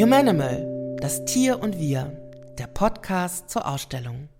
[0.00, 2.10] Humanimal, das Tier und wir,
[2.58, 4.30] der Podcast zur Ausstellung.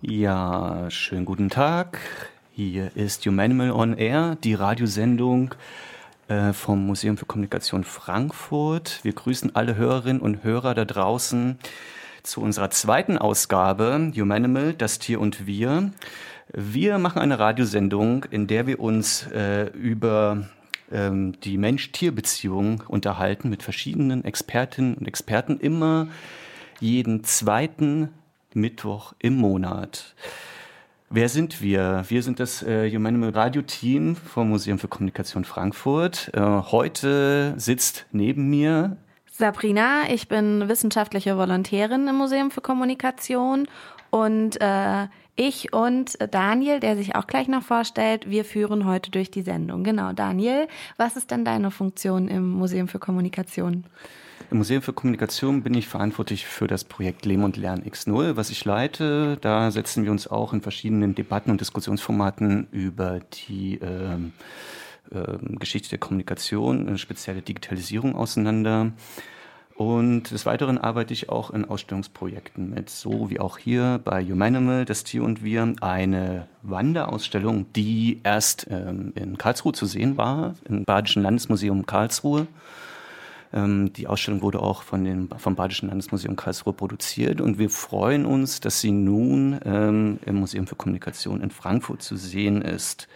[0.00, 1.98] Ja, schönen guten Tag.
[2.52, 5.56] Hier ist Humanimal on Air, die Radiosendung
[6.28, 9.00] äh, vom Museum für Kommunikation Frankfurt.
[9.02, 11.58] Wir grüßen alle Hörerinnen und Hörer da draußen
[12.22, 15.90] zu unserer zweiten Ausgabe Humanimal, das Tier und wir.
[16.52, 20.46] Wir machen eine Radiosendung, in der wir uns äh, über
[20.92, 26.08] ähm, die Mensch-Tier-Beziehung unterhalten mit verschiedenen Expertinnen und Experten immer
[26.80, 28.08] jeden zweiten
[28.54, 30.14] Mittwoch im Monat.
[31.10, 32.04] Wer sind wir?
[32.08, 36.30] Wir sind das äh, Humanimal Radio Team vom Museum für Kommunikation Frankfurt.
[36.32, 38.96] Äh, heute sitzt neben mir
[39.30, 40.04] Sabrina.
[40.10, 43.66] Ich bin wissenschaftliche Volontärin im Museum für Kommunikation
[44.10, 49.30] und äh, ich und Daniel, der sich auch gleich noch vorstellt, wir führen heute durch
[49.30, 49.82] die Sendung.
[49.84, 53.84] Genau, Daniel, was ist denn deine Funktion im Museum für Kommunikation?
[54.50, 58.50] Im Museum für Kommunikation bin ich verantwortlich für das Projekt Lehm und Lern X0, was
[58.50, 59.38] ich leite.
[59.40, 64.16] Da setzen wir uns auch in verschiedenen Debatten und Diskussionsformaten über die äh,
[65.10, 68.92] äh, Geschichte der Kommunikation, eine spezielle Digitalisierung auseinander.
[69.74, 74.84] Und des Weiteren arbeite ich auch in Ausstellungsprojekten mit, so wie auch hier bei Humanimal,
[74.84, 80.84] das Tier und wir, eine Wanderausstellung, die erst ähm, in Karlsruhe zu sehen war, im
[80.84, 82.46] Badischen Landesmuseum Karlsruhe.
[83.52, 88.26] Ähm, die Ausstellung wurde auch von dem, vom Badischen Landesmuseum Karlsruhe produziert und wir freuen
[88.26, 93.08] uns, dass sie nun ähm, im Museum für Kommunikation in Frankfurt zu sehen ist.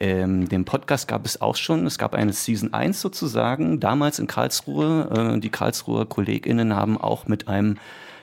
[0.00, 1.86] Ähm, den Podcast gab es auch schon.
[1.86, 5.34] Es gab eine Season 1 sozusagen, damals in Karlsruhe.
[5.36, 7.78] Äh, die Karlsruher KollegInnen haben auch mit einem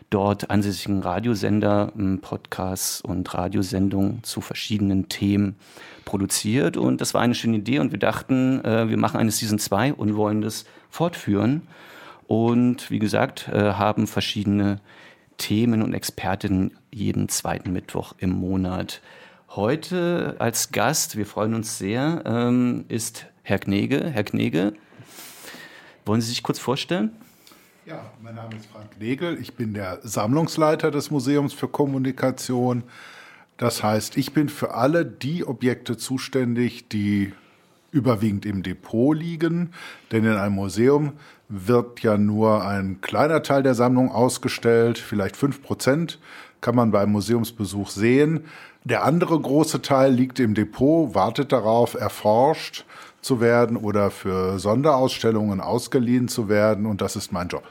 [0.10, 5.56] dort ansässigen Radiosender ähm, Podcasts und Radiosendungen zu verschiedenen Themen
[6.06, 6.78] produziert.
[6.78, 9.94] Und das war eine schöne Idee und wir dachten, äh, wir machen eine Season 2
[9.94, 11.64] und wollen das fortführen.
[12.28, 14.80] Und wie gesagt, äh, haben verschiedene
[15.38, 19.02] Themen und Expertinnen jeden zweiten Mittwoch im Monat
[19.56, 24.10] Heute als Gast, wir freuen uns sehr, ähm, ist Herr Knege.
[24.10, 24.74] Herr Knege,
[26.06, 27.12] wollen Sie sich kurz vorstellen?
[27.86, 29.40] Ja, mein Name ist Frank Negel.
[29.40, 32.84] Ich bin der Sammlungsleiter des Museums für Kommunikation.
[33.56, 37.32] Das heißt, ich bin für alle die Objekte zuständig, die
[37.92, 39.72] überwiegend im Depot liegen.
[40.12, 41.14] Denn in einem Museum
[41.48, 46.20] wird ja nur ein kleiner Teil der Sammlung ausgestellt, vielleicht fünf Prozent
[46.60, 48.46] kann man beim Museumsbesuch sehen.
[48.86, 52.86] Der andere große Teil liegt im Depot, wartet darauf, erforscht
[53.20, 56.86] zu werden oder für Sonderausstellungen ausgeliehen zu werden.
[56.86, 57.64] Und das ist mein Job.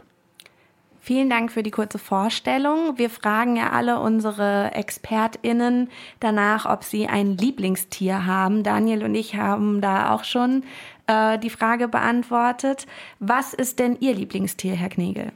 [0.99, 2.99] Vielen Dank für die kurze Vorstellung.
[2.99, 5.89] Wir fragen ja alle unsere ExpertInnen
[6.19, 8.65] danach, ob sie ein Lieblingstier haben.
[8.65, 10.65] Daniel und ich haben da auch schon
[11.07, 12.87] äh, die Frage beantwortet.
[13.21, 15.31] Was ist denn Ihr Lieblingstier, Herr Knegel?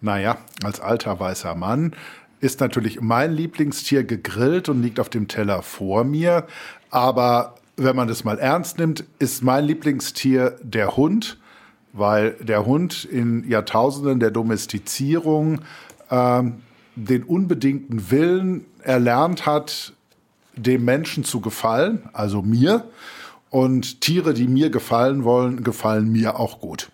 [0.00, 1.94] Naja, als alter weißer Mann
[2.44, 6.46] ist natürlich mein Lieblingstier gegrillt und liegt auf dem Teller vor mir.
[6.90, 11.38] Aber wenn man das mal ernst nimmt, ist mein Lieblingstier der Hund,
[11.94, 15.62] weil der Hund in Jahrtausenden der Domestizierung
[16.10, 16.42] äh,
[16.96, 19.94] den unbedingten Willen erlernt hat,
[20.54, 22.84] dem Menschen zu gefallen, also mir.
[23.48, 26.90] Und Tiere, die mir gefallen wollen, gefallen mir auch gut.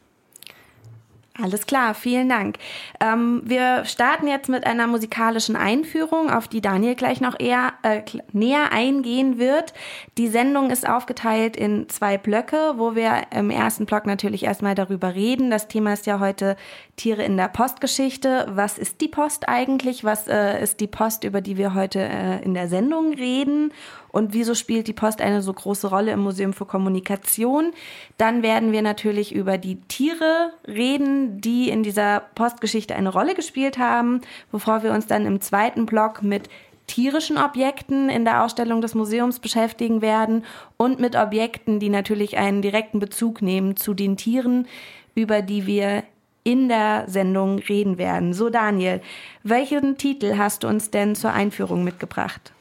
[1.43, 2.57] Alles klar, vielen Dank.
[3.01, 8.03] Ähm, wir starten jetzt mit einer musikalischen Einführung, auf die Daniel gleich noch eher äh,
[8.33, 9.73] näher eingehen wird.
[10.19, 15.15] Die Sendung ist aufgeteilt in zwei Blöcke, wo wir im ersten Block natürlich erstmal darüber
[15.15, 15.51] reden.
[15.51, 16.57] Das Thema ist ja heute
[16.97, 18.47] Tiere in der Postgeschichte.
[18.51, 20.05] Was ist die Post eigentlich?
[20.05, 23.73] Was äh, ist die Post, über die wir heute äh, in der Sendung reden?
[24.13, 27.73] Und wieso spielt die Post eine so große Rolle im Museum für Kommunikation.
[28.19, 33.79] Dann werden wir natürlich über die Tiere reden, die in dieser Postgeschichte eine Rolle gespielt
[33.79, 36.49] haben, bevor wir uns dann im zweiten Block mit
[36.87, 40.45] tierischen Objekten in der Ausstellung des Museums beschäftigen werden
[40.77, 44.67] und mit Objekten, die natürlich einen direkten Bezug nehmen zu den Tieren,
[45.15, 46.03] über die wir
[46.43, 48.33] in der Sendung reden werden.
[48.33, 49.01] So Daniel,
[49.45, 52.53] welchen Titel hast du uns denn zur Einführung mitgebracht?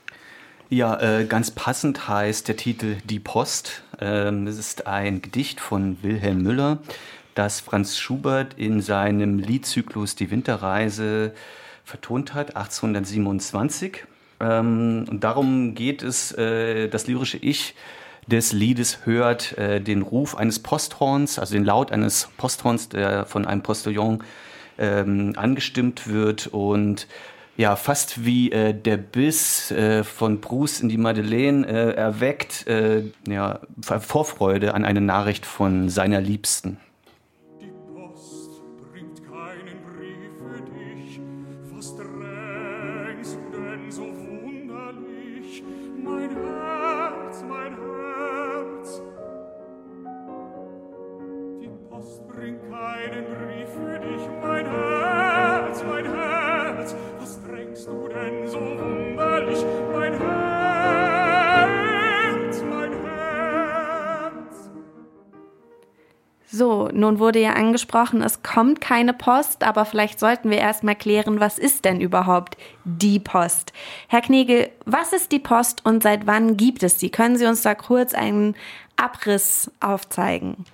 [0.71, 3.81] Ja, äh, ganz passend heißt der Titel Die Post.
[3.99, 6.77] Ähm, das ist ein Gedicht von Wilhelm Müller,
[7.33, 11.33] das Franz Schubert in seinem Liedzyklus Die Winterreise
[11.83, 14.05] vertont hat, 1827.
[14.39, 17.73] Ähm, und darum geht es, äh, das lyrische Ich
[18.27, 23.47] des Liedes hört äh, den Ruf eines Posthorns, also den Laut eines Posthorns, der von
[23.47, 24.23] einem Postillon
[24.77, 27.07] ähm, angestimmt wird und
[27.59, 33.03] ja, fast wie äh, der Biss äh, von Bruce in die Madeleine äh, erweckt äh,
[33.27, 36.77] ja, Vorfreude an eine Nachricht von seiner Liebsten.
[67.29, 71.85] Wurde ja angesprochen, es kommt keine Post, aber vielleicht sollten wir erstmal klären, was ist
[71.85, 73.71] denn überhaupt die Post?
[74.07, 77.11] Herr Knegel, was ist die Post und seit wann gibt es sie?
[77.11, 78.55] Können Sie uns da kurz einen
[78.95, 80.65] Abriss aufzeigen?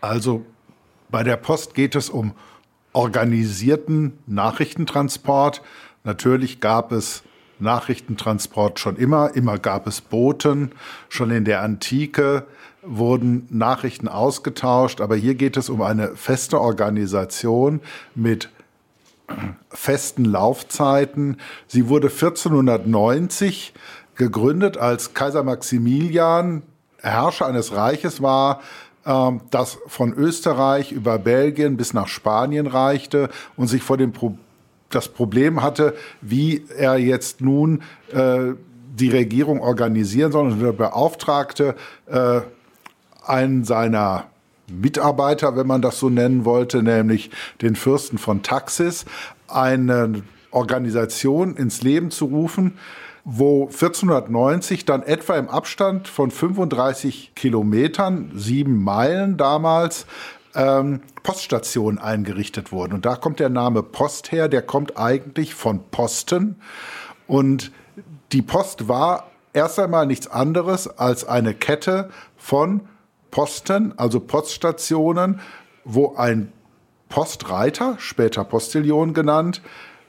[0.00, 0.46] Also
[1.10, 2.32] bei der Post geht es um
[2.94, 5.60] organisierten Nachrichtentransport.
[6.02, 7.24] Natürlich gab es
[7.58, 9.36] Nachrichtentransport schon immer.
[9.36, 10.72] Immer gab es Boten.
[11.10, 12.46] Schon in der Antike
[12.86, 15.00] wurden Nachrichten ausgetauscht.
[15.00, 17.80] Aber hier geht es um eine feste Organisation
[18.14, 18.50] mit
[19.70, 21.38] festen Laufzeiten.
[21.66, 23.72] Sie wurde 1490
[24.16, 26.62] gegründet, als Kaiser Maximilian
[27.00, 28.60] Herrscher eines Reiches war,
[29.06, 34.38] ähm, das von Österreich über Belgien bis nach Spanien reichte und sich vor dem Pro
[34.90, 37.82] das Problem hatte, wie er jetzt nun
[38.12, 38.52] äh,
[38.94, 40.52] die Regierung organisieren soll.
[40.52, 41.74] Und beauftragte
[42.06, 42.42] äh,
[43.26, 44.26] einen seiner
[44.68, 47.30] Mitarbeiter, wenn man das so nennen wollte, nämlich
[47.60, 49.04] den Fürsten von Taxis,
[49.48, 52.78] eine Organisation ins Leben zu rufen,
[53.24, 60.06] wo 1490 dann etwa im Abstand von 35 Kilometern, sieben Meilen damals,
[60.54, 62.92] ähm, Poststationen eingerichtet wurden.
[62.92, 66.56] Und da kommt der Name Post her, der kommt eigentlich von Posten.
[67.26, 67.72] Und
[68.32, 72.82] die Post war erst einmal nichts anderes als eine Kette von
[73.34, 75.40] Posten, also Poststationen,
[75.84, 76.52] wo ein
[77.08, 79.60] Postreiter, später Postillion genannt,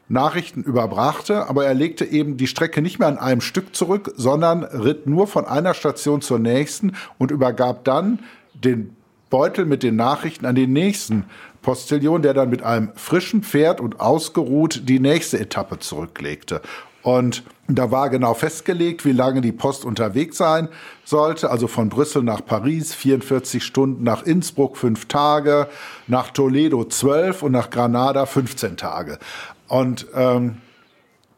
[0.08, 4.64] Nachrichten überbrachte, aber er legte eben die Strecke nicht mehr an einem Stück zurück, sondern
[4.64, 8.20] ritt nur von einer Station zur nächsten und übergab dann
[8.54, 8.96] den
[9.32, 11.26] Beutel mit den Nachrichten an den nächsten
[11.64, 16.62] Postillion, der dann mit einem frischen Pferd und ausgeruht die nächste Etappe zurücklegte.
[17.02, 20.70] Und da war genau festgelegt, wie lange die Post unterwegs sein
[21.04, 21.50] sollte.
[21.50, 25.68] Also von Brüssel nach Paris 44 Stunden, nach Innsbruck fünf Tage,
[26.08, 29.18] nach Toledo zwölf und nach Granada 15 Tage.
[29.68, 30.58] Und ähm,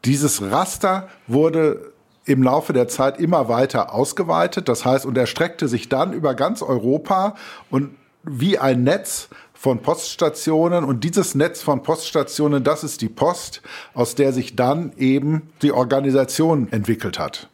[0.04, 1.94] dieses Raster wurde
[2.26, 4.68] im Laufe der Zeit immer weiter ausgeweitet.
[4.68, 7.36] Das heißt, und er streckte sich dann über ganz Europa
[7.70, 7.92] und
[8.28, 13.62] wie ein Netz von Poststationen und dieses Netz von Poststationen, das ist die Post,
[13.94, 17.50] aus der sich dann eben die Organisation entwickelt hat.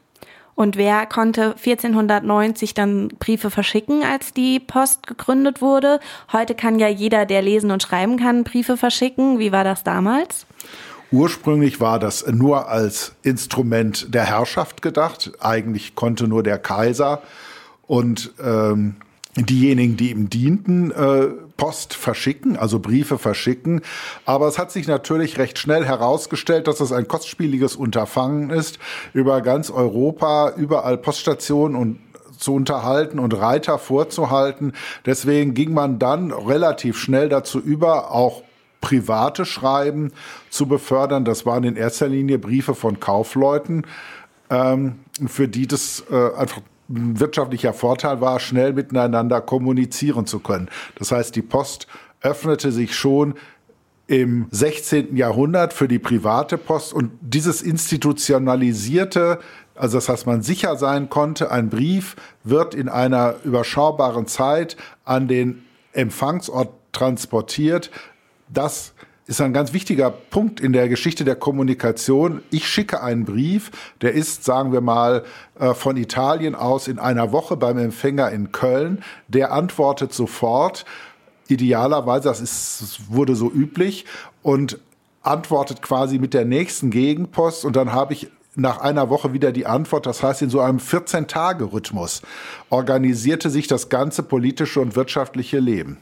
[0.55, 5.99] Und wer konnte 1490 dann Briefe verschicken, als die Post gegründet wurde?
[6.31, 9.39] Heute kann ja jeder, der lesen und schreiben kann, Briefe verschicken.
[9.39, 10.45] Wie war das damals?
[11.11, 15.31] Ursprünglich war das nur als Instrument der Herrschaft gedacht.
[15.39, 17.21] Eigentlich konnte nur der Kaiser
[17.87, 18.95] und ähm,
[19.35, 21.27] diejenigen, die ihm dienten, äh,
[21.57, 23.81] Post verschicken, also Briefe verschicken.
[24.25, 28.79] Aber es hat sich natürlich recht schnell herausgestellt, dass es ein kostspieliges Unterfangen ist,
[29.13, 31.99] über ganz Europa überall Poststationen und
[32.37, 34.73] zu unterhalten und Reiter vorzuhalten.
[35.05, 38.43] Deswegen ging man dann relativ schnell dazu über, auch
[38.81, 40.11] private Schreiben
[40.49, 41.23] zu befördern.
[41.23, 43.87] Das waren in erster Linie Briefe von Kaufleuten,
[44.49, 46.59] ähm, für die das äh, einfach
[47.19, 50.69] wirtschaftlicher Vorteil war, schnell miteinander kommunizieren zu können.
[50.95, 51.87] Das heißt, die Post
[52.21, 53.35] öffnete sich schon
[54.07, 55.15] im 16.
[55.15, 59.39] Jahrhundert für die private Post und dieses institutionalisierte,
[59.75, 65.27] also das heißt, man sicher sein konnte, ein Brief wird in einer überschaubaren Zeit an
[65.27, 67.91] den Empfangsort transportiert.
[68.49, 68.92] Das
[69.25, 72.41] ist ein ganz wichtiger Punkt in der Geschichte der Kommunikation.
[72.49, 75.23] Ich schicke einen Brief, der ist, sagen wir mal,
[75.59, 79.03] äh, von Italien aus in einer Woche beim Empfänger in Köln.
[79.27, 80.85] Der antwortet sofort.
[81.47, 84.05] Idealerweise, das ist, wurde so üblich
[84.41, 84.79] und
[85.21, 89.65] antwortet quasi mit der nächsten Gegenpost und dann habe ich nach einer Woche wieder die
[89.65, 90.05] Antwort.
[90.05, 92.21] Das heißt, in so einem 14-Tage-Rhythmus
[92.69, 95.97] organisierte sich das ganze politische und wirtschaftliche Leben.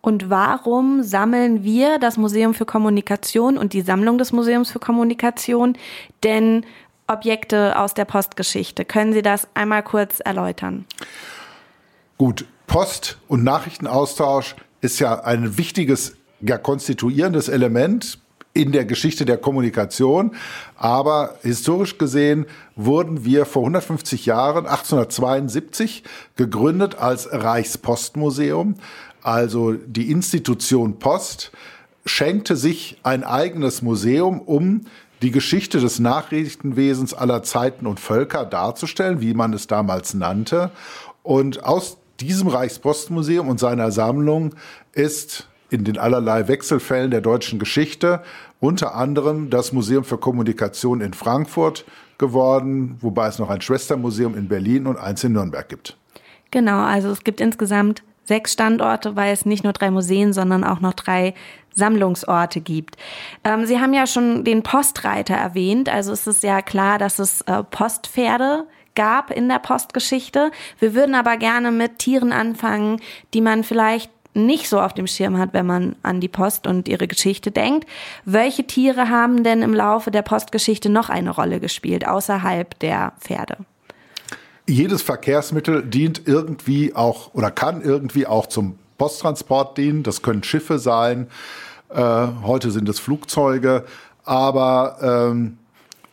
[0.00, 5.76] Und warum sammeln wir das Museum für Kommunikation und die Sammlung des Museums für Kommunikation
[6.22, 6.64] denn
[7.06, 8.84] Objekte aus der Postgeschichte?
[8.84, 10.84] Können Sie das einmal kurz erläutern?
[12.16, 18.20] Gut, Post- und Nachrichtenaustausch ist ja ein wichtiges, ja, konstituierendes Element
[18.54, 20.34] in der Geschichte der Kommunikation.
[20.76, 26.02] Aber historisch gesehen wurden wir vor 150 Jahren, 1872,
[26.36, 28.74] gegründet als Reichspostmuseum.
[29.28, 31.52] Also die Institution Post
[32.06, 34.86] schenkte sich ein eigenes Museum, um
[35.20, 40.70] die Geschichte des Nachrichtenwesens aller Zeiten und Völker darzustellen, wie man es damals nannte.
[41.22, 44.54] Und aus diesem Reichspostmuseum und seiner Sammlung
[44.94, 48.22] ist in den allerlei Wechselfällen der deutschen Geschichte
[48.60, 51.84] unter anderem das Museum für Kommunikation in Frankfurt
[52.16, 55.98] geworden, wobei es noch ein Schwestermuseum in Berlin und eins in Nürnberg gibt.
[56.50, 60.80] Genau, also es gibt insgesamt sechs Standorte, weil es nicht nur drei Museen, sondern auch
[60.80, 61.34] noch drei
[61.74, 62.96] Sammlungsorte gibt.
[63.42, 67.40] Ähm, Sie haben ja schon den Postreiter erwähnt, also es ist ja klar, dass es
[67.42, 70.50] äh, Postpferde gab in der Postgeschichte.
[70.78, 73.00] Wir würden aber gerne mit Tieren anfangen,
[73.32, 76.88] die man vielleicht nicht so auf dem Schirm hat, wenn man an die Post und
[76.88, 77.88] ihre Geschichte denkt.
[78.24, 83.56] Welche Tiere haben denn im Laufe der Postgeschichte noch eine Rolle gespielt, außerhalb der Pferde?
[84.68, 90.02] Jedes Verkehrsmittel dient irgendwie auch oder kann irgendwie auch zum Posttransport dienen.
[90.02, 91.28] Das können Schiffe sein.
[91.88, 93.86] Äh, heute sind es Flugzeuge.
[94.24, 95.56] Aber ähm,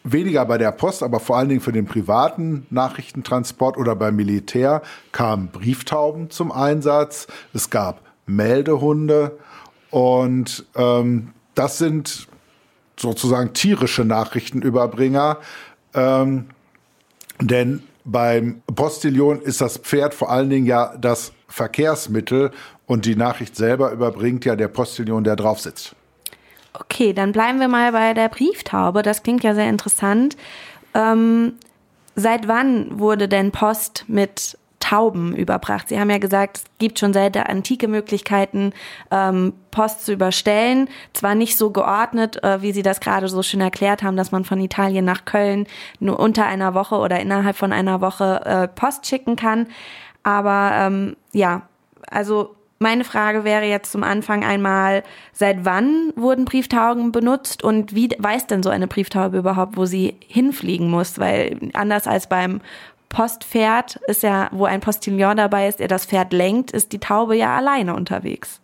[0.05, 4.81] weniger bei der Post, aber vor allen Dingen für den privaten Nachrichtentransport oder beim Militär
[5.11, 7.27] kamen Brieftauben zum Einsatz.
[7.53, 9.37] Es gab Meldehunde
[9.89, 12.29] und ähm, das sind
[12.97, 15.39] sozusagen tierische Nachrichtenüberbringer,
[15.93, 16.45] ähm,
[17.41, 22.51] denn beim Postillon ist das Pferd vor allen Dingen ja das Verkehrsmittel
[22.85, 25.95] und die Nachricht selber überbringt ja der Postillon, der drauf sitzt.
[26.73, 29.01] Okay, dann bleiben wir mal bei der Brieftaube.
[29.01, 30.37] Das klingt ja sehr interessant.
[30.93, 31.53] Ähm,
[32.15, 35.89] seit wann wurde denn Post mit Tauben überbracht?
[35.89, 38.71] Sie haben ja gesagt, es gibt schon seit der Antike Möglichkeiten,
[39.09, 40.89] ähm, Post zu überstellen.
[41.13, 44.45] Zwar nicht so geordnet, äh, wie Sie das gerade so schön erklärt haben, dass man
[44.45, 45.65] von Italien nach Köln
[45.99, 49.67] nur unter einer Woche oder innerhalb von einer Woche äh, Post schicken kann.
[50.21, 51.63] Aber ähm, ja,
[52.07, 55.01] also meine Frage wäre jetzt zum Anfang einmal,
[55.31, 60.17] seit wann wurden Brieftauben benutzt und wie weiß denn so eine Brieftaube überhaupt, wo sie
[60.27, 61.17] hinfliegen muss?
[61.17, 62.61] Weil anders als beim
[63.09, 67.35] Postpferd ist ja, wo ein Postillon dabei ist, der das Pferd lenkt, ist die Taube
[67.35, 68.59] ja alleine unterwegs.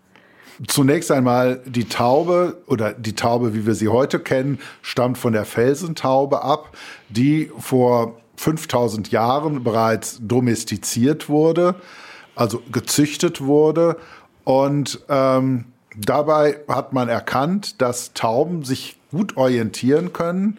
[0.68, 5.46] Zunächst einmal die Taube oder die Taube, wie wir sie heute kennen, stammt von der
[5.46, 6.78] Felsentaube ab,
[7.10, 11.76] die vor 5000 Jahren bereits domestiziert wurde
[12.36, 13.98] also gezüchtet wurde.
[14.44, 20.58] Und ähm, dabei hat man erkannt, dass Tauben sich gut orientieren können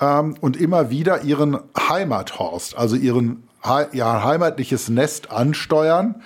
[0.00, 3.48] ähm, und immer wieder ihren Heimathorst, also ihren,
[3.92, 6.22] ihr heimatliches Nest ansteuern.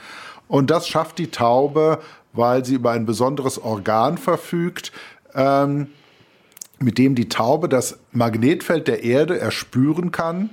[0.48, 1.98] Und das schafft die Taube,
[2.32, 4.92] weil sie über ein besonderes Organ verfügt,
[5.34, 5.88] ähm,
[6.78, 10.50] mit dem die Taube das Magnetfeld der Erde erspüren kann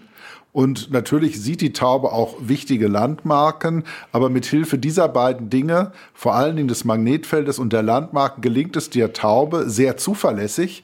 [0.52, 6.36] und natürlich sieht die Taube auch wichtige Landmarken, aber mit Hilfe dieser beiden Dinge, vor
[6.36, 10.84] allen Dingen des Magnetfeldes und der Landmarken, gelingt es der Taube sehr zuverlässig,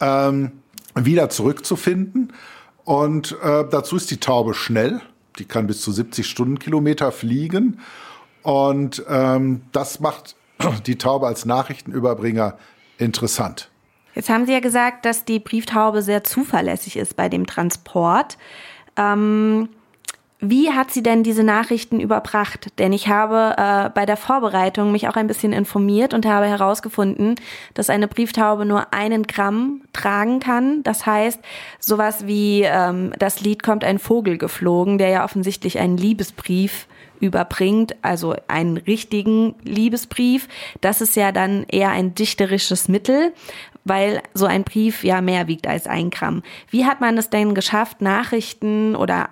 [0.00, 0.52] ähm,
[0.94, 2.32] wieder zurückzufinden.
[2.84, 5.00] Und äh, dazu ist die Taube schnell.
[5.38, 7.80] Die kann bis zu 70 Stundenkilometer fliegen.
[8.42, 10.36] Und ähm, das macht
[10.86, 12.58] die Taube als Nachrichtenüberbringer
[12.98, 13.70] interessant.
[14.14, 18.38] Jetzt haben Sie ja gesagt, dass die Brieftaube sehr zuverlässig ist bei dem Transport.
[18.96, 19.68] Ähm,
[20.50, 22.68] wie hat sie denn diese Nachrichten überbracht?
[22.78, 27.36] Denn ich habe äh, bei der Vorbereitung mich auch ein bisschen informiert und habe herausgefunden,
[27.74, 30.82] dass eine Brieftaube nur einen Gramm tragen kann.
[30.82, 31.40] Das heißt,
[31.78, 36.86] sowas wie ähm, das Lied kommt ein Vogel geflogen, der ja offensichtlich einen Liebesbrief
[37.20, 40.48] überbringt, also einen richtigen Liebesbrief.
[40.80, 43.32] Das ist ja dann eher ein dichterisches Mittel,
[43.84, 46.42] weil so ein Brief ja mehr wiegt als ein Gramm.
[46.70, 49.30] Wie hat man es denn geschafft, Nachrichten oder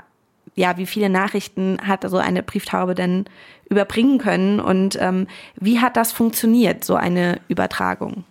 [0.55, 3.25] ja, wie viele Nachrichten hat so eine Brieftaube denn
[3.69, 8.25] überbringen können und ähm, wie hat das funktioniert, so eine Übertragung?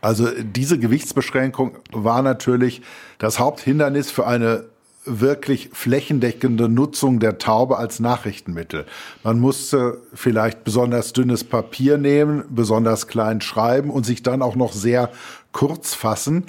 [0.00, 2.82] Also diese Gewichtsbeschränkung war natürlich
[3.18, 4.66] das Haupthindernis für eine
[5.04, 8.84] wirklich flächendeckende Nutzung der Taube als Nachrichtenmittel.
[9.22, 14.72] Man musste vielleicht besonders dünnes Papier nehmen, besonders klein schreiben und sich dann auch noch
[14.72, 15.10] sehr
[15.52, 16.44] kurz fassen,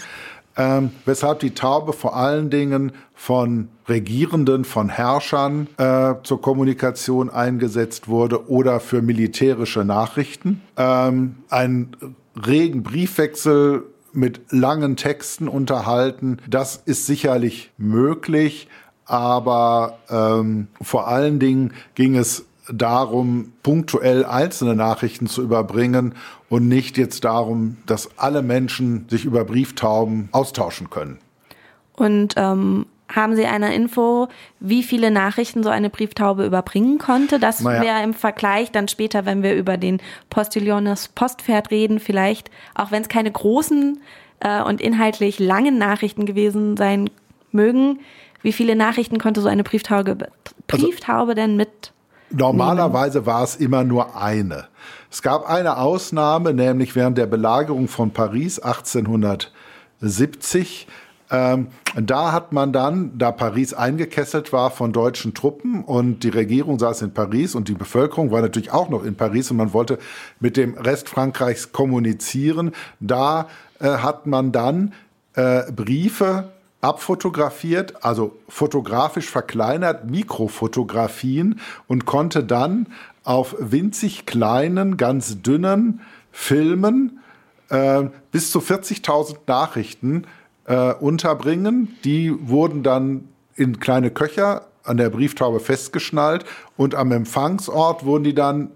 [0.59, 8.09] ähm, weshalb die Taube vor allen Dingen von Regierenden, von Herrschern äh, zur Kommunikation eingesetzt
[8.09, 10.61] wurde oder für militärische Nachrichten.
[10.75, 11.95] Ähm, ein
[12.45, 16.39] regen Briefwechsel mit langen Texten unterhalten.
[16.49, 18.67] Das ist sicherlich möglich,
[19.05, 26.15] aber ähm, vor allen Dingen ging es darum, punktuell einzelne Nachrichten zu überbringen
[26.49, 31.19] und nicht jetzt darum, dass alle Menschen sich über Brieftauben austauschen können.
[31.93, 34.27] Und ähm, haben Sie eine Info,
[34.59, 37.39] wie viele Nachrichten so eine Brieftaube überbringen konnte?
[37.39, 37.81] Das naja.
[37.81, 42.91] wäre im Vergleich dann später, wenn wir über den Postillon das Postpferd reden, vielleicht, auch
[42.91, 43.99] wenn es keine großen
[44.41, 47.09] äh, und inhaltlich langen Nachrichten gewesen sein
[47.51, 47.99] mögen,
[48.41, 50.11] wie viele Nachrichten konnte so eine Brieftaube,
[50.71, 51.91] also Brieftaube also, denn mit?
[52.29, 54.67] Normalerweise war es immer nur eine.
[55.11, 60.87] Es gab eine Ausnahme, nämlich während der Belagerung von Paris 1870
[61.31, 66.79] Ähm, da hat man dann, da Paris eingekesselt war von deutschen Truppen und die Regierung
[66.79, 69.99] saß in Paris und die Bevölkerung war natürlich auch noch in Paris und man wollte
[70.39, 73.47] mit dem Rest Frankreichs kommunizieren, da
[73.79, 74.93] äh, hat man dann
[75.35, 76.49] äh, Briefe
[76.81, 82.87] abfotografiert, also fotografisch verkleinert, Mikrofotografien und konnte dann
[83.23, 87.19] auf winzig kleinen, ganz dünnen Filmen
[87.69, 90.25] äh, bis zu 40.000 Nachrichten
[90.65, 91.97] äh, unterbringen.
[92.03, 96.45] Die wurden dann in kleine Köcher an der Brieftaube festgeschnallt
[96.77, 98.71] und am Empfangsort wurden die dann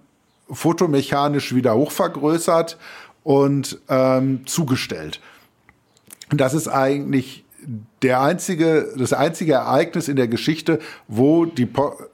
[0.49, 2.77] fotomechanisch wieder hochvergrößert
[3.23, 5.21] und ähm, zugestellt.
[6.29, 7.42] Das ist eigentlich
[8.01, 11.67] der einzige, das einzige Ereignis in der Geschichte, wo die,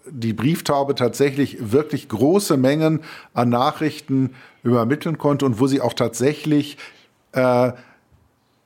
[0.09, 3.01] die Brieftaube tatsächlich wirklich große Mengen
[3.33, 6.77] an Nachrichten übermitteln konnte und wo sie auch tatsächlich
[7.31, 7.71] äh,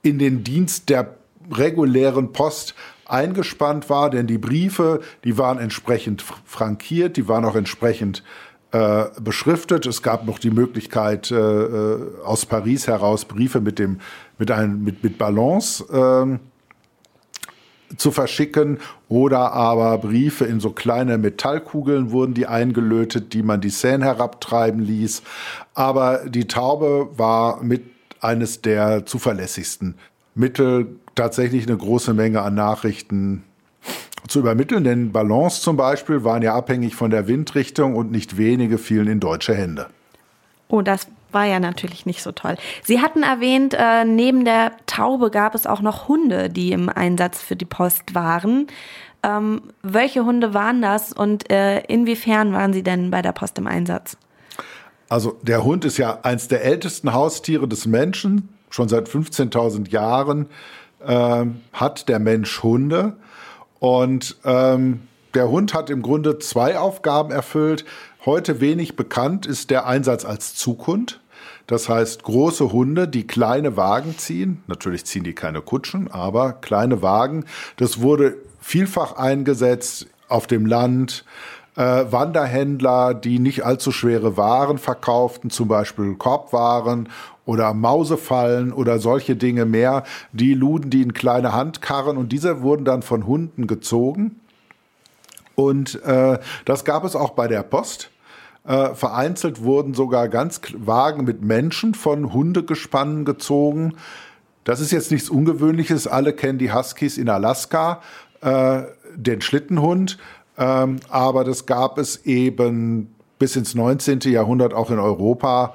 [0.02, 1.16] in den Dienst der
[1.52, 2.76] regulären Post
[3.06, 8.24] eingespannt war, denn die Briefe, die waren entsprechend frankiert, die waren auch entsprechend
[8.72, 9.86] äh, beschriftet.
[9.86, 14.00] Es gab noch die Möglichkeit, äh, äh aus Paris heraus Briefe mit dem
[14.38, 16.38] mit einem mit mit Ballons äh,
[17.98, 23.70] zu verschicken oder aber Briefe in so kleine Metallkugeln wurden die eingelötet, die man die
[23.70, 25.24] Seine herabtreiben ließ.
[25.74, 27.84] Aber die Taube war mit
[28.22, 29.96] eines der zuverlässigsten
[30.36, 33.44] Mittel, tatsächlich eine große Menge an Nachrichten
[34.28, 38.78] zu übermitteln, denn Ballons zum Beispiel waren ja abhängig von der Windrichtung und nicht wenige
[38.78, 39.88] fielen in deutsche Hände.
[40.70, 42.56] Oh, das war ja natürlich nicht so toll.
[42.84, 47.42] Sie hatten erwähnt, äh, neben der Taube gab es auch noch Hunde, die im Einsatz
[47.42, 48.68] für die Post waren.
[49.24, 53.68] Ähm, welche Hunde waren das und äh, inwiefern waren sie denn bei der Post im
[53.68, 54.18] Einsatz?
[55.08, 58.50] Also der Hund ist ja eins der ältesten Haustiere des Menschen.
[58.70, 60.48] Schon seit 15.000 Jahren
[61.06, 63.16] äh, hat der Mensch Hunde.
[63.80, 67.86] Und ähm, der Hund hat im Grunde zwei Aufgaben erfüllt.
[68.26, 71.20] Heute wenig bekannt ist der Einsatz als Zughund.
[71.68, 74.64] Das heißt, große Hunde, die kleine Wagen ziehen.
[74.68, 77.46] Natürlich ziehen die keine Kutschen, aber kleine Wagen.
[77.78, 81.26] Das wurde vielfach eingesetzt auf dem Land.
[81.76, 87.10] Äh, Wanderhändler, die nicht allzu schwere Waren verkauften, zum Beispiel Korbwaren
[87.46, 92.86] oder Mausefallen oder solche Dinge mehr, die luden die in kleine Handkarren und diese wurden
[92.86, 94.40] dann von Hunden gezogen.
[95.56, 98.10] Und äh, das gab es auch bei der Post.
[98.66, 103.96] Äh, vereinzelt wurden sogar ganz Wagen mit Menschen von Hundegespannen gezogen.
[104.64, 106.08] Das ist jetzt nichts Ungewöhnliches.
[106.08, 108.02] Alle kennen die Huskies in Alaska,
[108.42, 108.84] äh,
[109.16, 110.18] den Schlittenhund.
[110.58, 114.20] Ähm, aber das gab es eben bis ins 19.
[114.32, 115.74] Jahrhundert auch in Europa,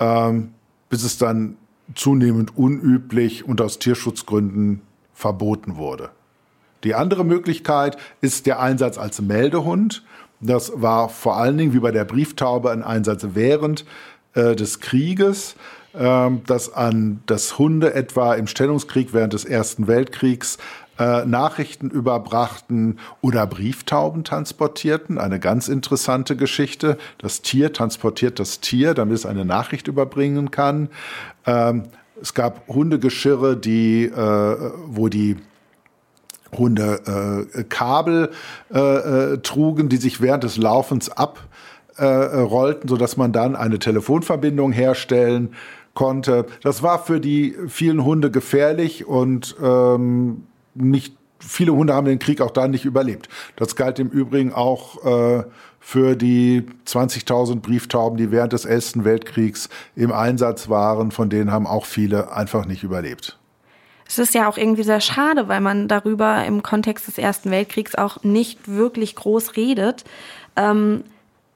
[0.00, 0.54] ähm,
[0.88, 1.56] bis es dann
[1.94, 4.80] zunehmend unüblich und aus Tierschutzgründen
[5.12, 6.10] verboten wurde.
[6.84, 10.04] Die andere Möglichkeit ist der Einsatz als Meldehund.
[10.42, 13.84] Das war vor allen Dingen wie bei der Brieftaube ein Einsatz während
[14.34, 15.54] äh, des Krieges,
[15.94, 20.58] äh, dass an das Hunde etwa im Stellungskrieg während des Ersten Weltkriegs
[20.98, 25.18] äh, Nachrichten überbrachten oder Brieftauben transportierten.
[25.18, 26.98] Eine ganz interessante Geschichte.
[27.18, 30.90] Das Tier transportiert das Tier, damit es eine Nachricht überbringen kann.
[31.46, 31.84] Ähm,
[32.20, 35.36] es gab Hundegeschirre, die, äh, wo die
[36.56, 38.30] Hunde äh, Kabel
[38.72, 43.78] äh, äh, trugen, die sich während des Laufens abrollten, äh, so dass man dann eine
[43.78, 45.54] Telefonverbindung herstellen
[45.94, 46.46] konnte.
[46.62, 52.40] Das war für die vielen Hunde gefährlich und ähm, nicht viele Hunde haben den Krieg
[52.40, 53.28] auch da nicht überlebt.
[53.56, 55.44] Das galt im Übrigen auch äh,
[55.80, 61.10] für die 20.000 Brieftauben, die während des Ersten Weltkriegs im Einsatz waren.
[61.10, 63.38] Von denen haben auch viele einfach nicht überlebt.
[64.12, 67.94] Es ist ja auch irgendwie sehr schade, weil man darüber im Kontext des Ersten Weltkriegs
[67.94, 70.04] auch nicht wirklich groß redet.
[70.54, 71.04] Ähm,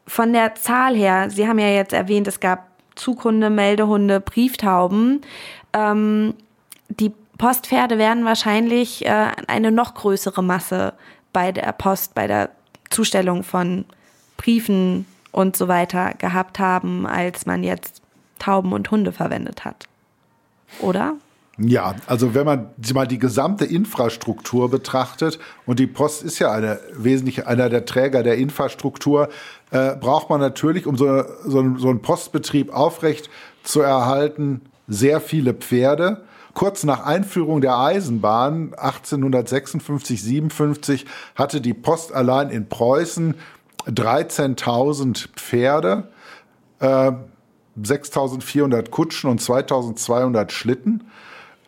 [0.07, 5.21] von der Zahl her, Sie haben ja jetzt erwähnt, es gab Zughunde, Meldehunde, Brieftauben.
[5.75, 6.33] Ähm,
[6.89, 10.95] die Postpferde werden wahrscheinlich äh, eine noch größere Masse
[11.35, 12.49] bei der Post, bei der
[12.89, 13.85] Zustellung von
[14.39, 18.01] Briefen und so weiter gehabt haben, als man jetzt
[18.39, 19.85] Tauben und Hunde verwendet hat.
[20.81, 21.17] Oder?
[21.59, 26.81] Ja, also wenn man mal die gesamte Infrastruktur betrachtet, und die Post ist ja eine,
[26.93, 29.31] wesentlich einer der Träger der Infrastruktur,
[29.71, 33.31] äh, braucht man natürlich, um so, so, so einen Postbetrieb aufrecht
[33.63, 36.25] zu erhalten, sehr viele Pferde.
[36.53, 43.35] Kurz nach Einführung der Eisenbahn 1856, 57 hatte die Post allein in Preußen
[43.87, 46.09] 13.000 Pferde,
[46.81, 47.13] äh,
[47.83, 51.05] 6.400 Kutschen und 2.200 Schlitten.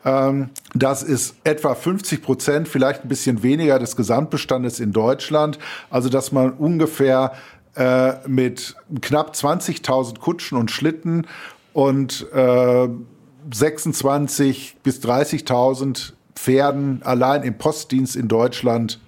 [0.09, 5.59] Ähm, das ist etwa 50 Prozent, vielleicht ein bisschen weniger des Gesamtbestandes in Deutschland.
[5.91, 7.33] Also dass man ungefähr
[7.77, 11.27] äh, mit knapp 20.000 Kutschen und Schlitten
[11.75, 12.89] und äh,
[13.53, 19.01] 26 bis 30.000 Pferden allein im Postdienst in Deutschland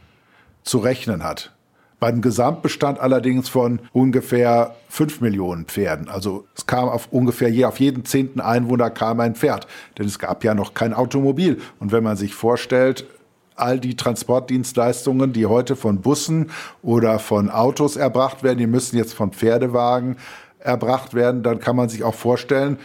[0.64, 1.52] zu rechnen hat.
[2.00, 6.08] Beim Gesamtbestand allerdings von ungefähr fünf Millionen Pferden.
[6.08, 9.66] Also es kam auf ungefähr je, auf jeden zehnten Einwohner kam ein Pferd.
[9.98, 11.60] Denn es gab ja noch kein Automobil.
[11.78, 13.06] Und wenn man sich vorstellt,
[13.54, 16.50] all die Transportdienstleistungen, die heute von Bussen
[16.82, 20.16] oder von Autos erbracht werden, die müssen jetzt von Pferdewagen
[20.58, 22.78] erbracht werden, dann kann man sich auch vorstellen,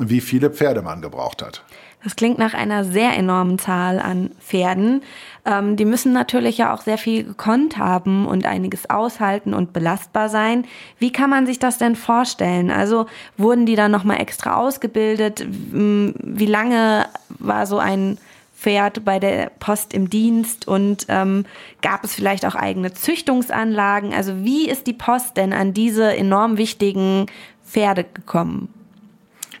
[0.00, 1.62] wie viele Pferde man gebraucht hat.
[2.04, 5.02] Das klingt nach einer sehr enormen Zahl an Pferden.
[5.44, 10.28] Ähm, die müssen natürlich ja auch sehr viel gekonnt haben und einiges aushalten und belastbar
[10.28, 10.64] sein.
[10.98, 12.70] Wie kann man sich das denn vorstellen?
[12.70, 15.46] Also wurden die dann nochmal extra ausgebildet?
[15.48, 18.18] Wie lange war so ein
[18.56, 21.44] Pferd bei der Post im Dienst und ähm,
[21.82, 24.12] gab es vielleicht auch eigene Züchtungsanlagen?
[24.12, 27.26] Also wie ist die Post denn an diese enorm wichtigen
[27.66, 28.72] Pferde gekommen?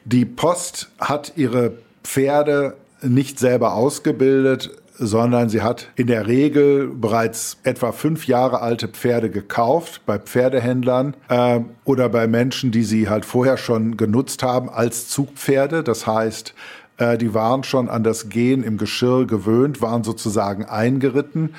[0.04, 7.58] Die Post hat ihre Pferde nicht selber ausgebildet, sondern sie hat in der Regel bereits
[7.64, 13.24] etwa fünf Jahre alte Pferde gekauft bei Pferdehändlern äh, oder bei Menschen, die sie halt
[13.24, 15.82] vorher schon genutzt haben als Zugpferde.
[15.82, 16.54] Das heißt,
[16.98, 21.54] äh, die waren schon an das Gehen im Geschirr gewöhnt, waren sozusagen eingeritten.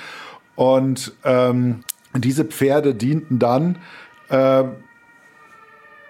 [0.55, 1.83] Und ähm,
[2.15, 3.77] diese Pferde dienten dann
[4.29, 4.63] äh,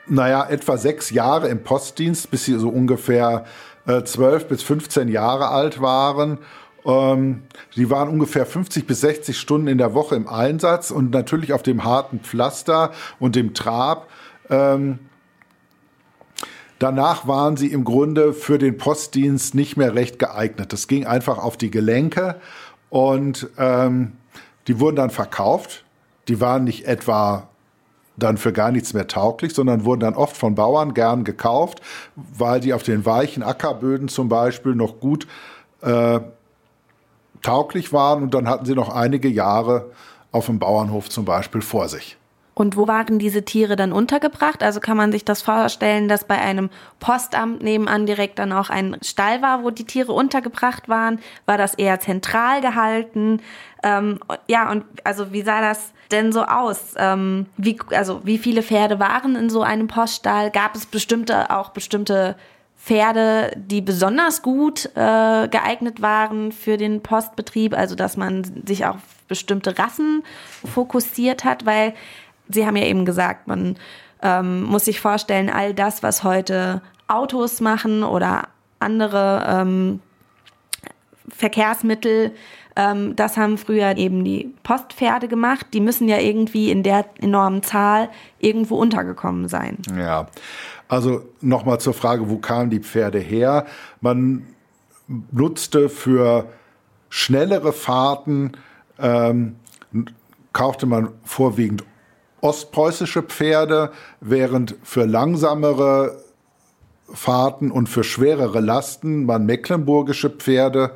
[0.07, 3.45] naja, etwa sechs Jahre im Postdienst, bis sie so ungefähr
[3.85, 6.39] äh, 12 bis 15 Jahre alt waren.
[6.85, 7.43] Ähm,
[7.75, 11.63] die waren ungefähr 50 bis 60 Stunden in der Woche im Einsatz und natürlich auf
[11.63, 14.09] dem harten Pflaster und dem Trab.
[14.49, 14.99] Ähm,
[16.79, 20.73] danach waren sie im Grunde für den Postdienst nicht mehr recht geeignet.
[20.73, 22.35] Das ging einfach auf die Gelenke
[22.89, 24.13] und ähm,
[24.67, 25.85] die wurden dann verkauft.
[26.27, 27.49] Die waren nicht etwa
[28.17, 31.81] dann für gar nichts mehr tauglich, sondern wurden dann oft von Bauern gern gekauft,
[32.15, 35.27] weil die auf den weichen Ackerböden zum Beispiel noch gut
[35.81, 36.19] äh,
[37.41, 39.91] tauglich waren und dann hatten sie noch einige Jahre
[40.31, 42.17] auf dem Bauernhof zum Beispiel vor sich.
[42.55, 44.61] Und wo waren diese Tiere dann untergebracht?
[44.61, 48.97] Also kann man sich das vorstellen, dass bei einem Postamt nebenan direkt dann auch ein
[49.01, 51.19] Stall war, wo die Tiere untergebracht waren?
[51.47, 53.41] War das eher zentral gehalten?
[53.81, 56.93] Ähm, ja, und also wie sah das denn so aus?
[56.97, 60.51] Ähm, wie, also wie viele Pferde waren in so einem Poststall?
[60.51, 62.35] Gab es bestimmte, auch bestimmte
[62.77, 68.97] Pferde, die besonders gut äh, geeignet waren für den Postbetrieb, also dass man sich auf
[69.27, 70.23] bestimmte Rassen
[70.65, 71.93] fokussiert hat, weil
[72.49, 73.77] Sie haben ja eben gesagt, man
[74.21, 78.49] ähm, muss sich vorstellen, all das, was heute Autos machen oder
[78.79, 80.01] andere ähm,
[81.29, 82.31] Verkehrsmittel,
[82.75, 85.67] ähm, das haben früher eben die Postpferde gemacht.
[85.73, 88.09] Die müssen ja irgendwie in der enormen Zahl
[88.39, 89.77] irgendwo untergekommen sein.
[89.97, 90.27] Ja,
[90.87, 93.65] also nochmal zur Frage, wo kamen die Pferde her?
[94.01, 94.47] Man
[95.31, 96.49] nutzte für
[97.09, 98.53] schnellere Fahrten,
[98.99, 99.55] ähm,
[100.51, 101.83] kaufte man vorwiegend
[102.41, 106.23] ostpreußische Pferde, während für langsamere
[107.07, 110.91] Fahrten und für schwerere Lasten man mecklenburgische Pferde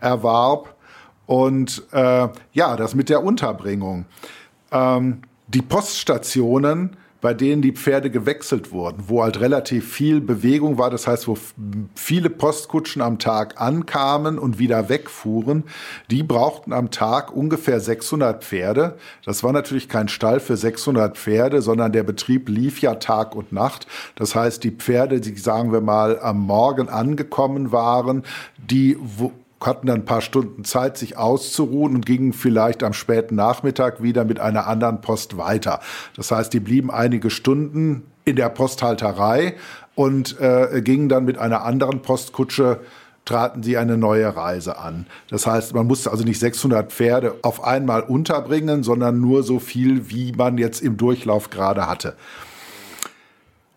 [0.00, 0.76] erwarb.
[1.26, 4.06] Und äh, ja, das mit der Unterbringung.
[4.70, 10.90] Ähm, die Poststationen bei denen die Pferde gewechselt wurden, wo halt relativ viel Bewegung war,
[10.90, 11.38] das heißt, wo
[11.94, 15.62] viele Postkutschen am Tag ankamen und wieder wegfuhren,
[16.10, 18.98] die brauchten am Tag ungefähr 600 Pferde.
[19.24, 23.52] Das war natürlich kein Stall für 600 Pferde, sondern der Betrieb lief ja Tag und
[23.52, 23.86] Nacht.
[24.16, 28.24] Das heißt, die Pferde, die sagen wir mal am Morgen angekommen waren,
[28.58, 28.98] die
[29.66, 34.24] hatten dann ein paar Stunden Zeit, sich auszuruhen und gingen vielleicht am späten Nachmittag wieder
[34.24, 35.80] mit einer anderen Post weiter.
[36.16, 39.54] Das heißt, die blieben einige Stunden in der Posthalterei
[39.94, 42.80] und äh, gingen dann mit einer anderen Postkutsche
[43.24, 45.06] traten sie eine neue Reise an.
[45.28, 50.10] Das heißt, man musste also nicht 600 Pferde auf einmal unterbringen, sondern nur so viel,
[50.10, 52.16] wie man jetzt im Durchlauf gerade hatte.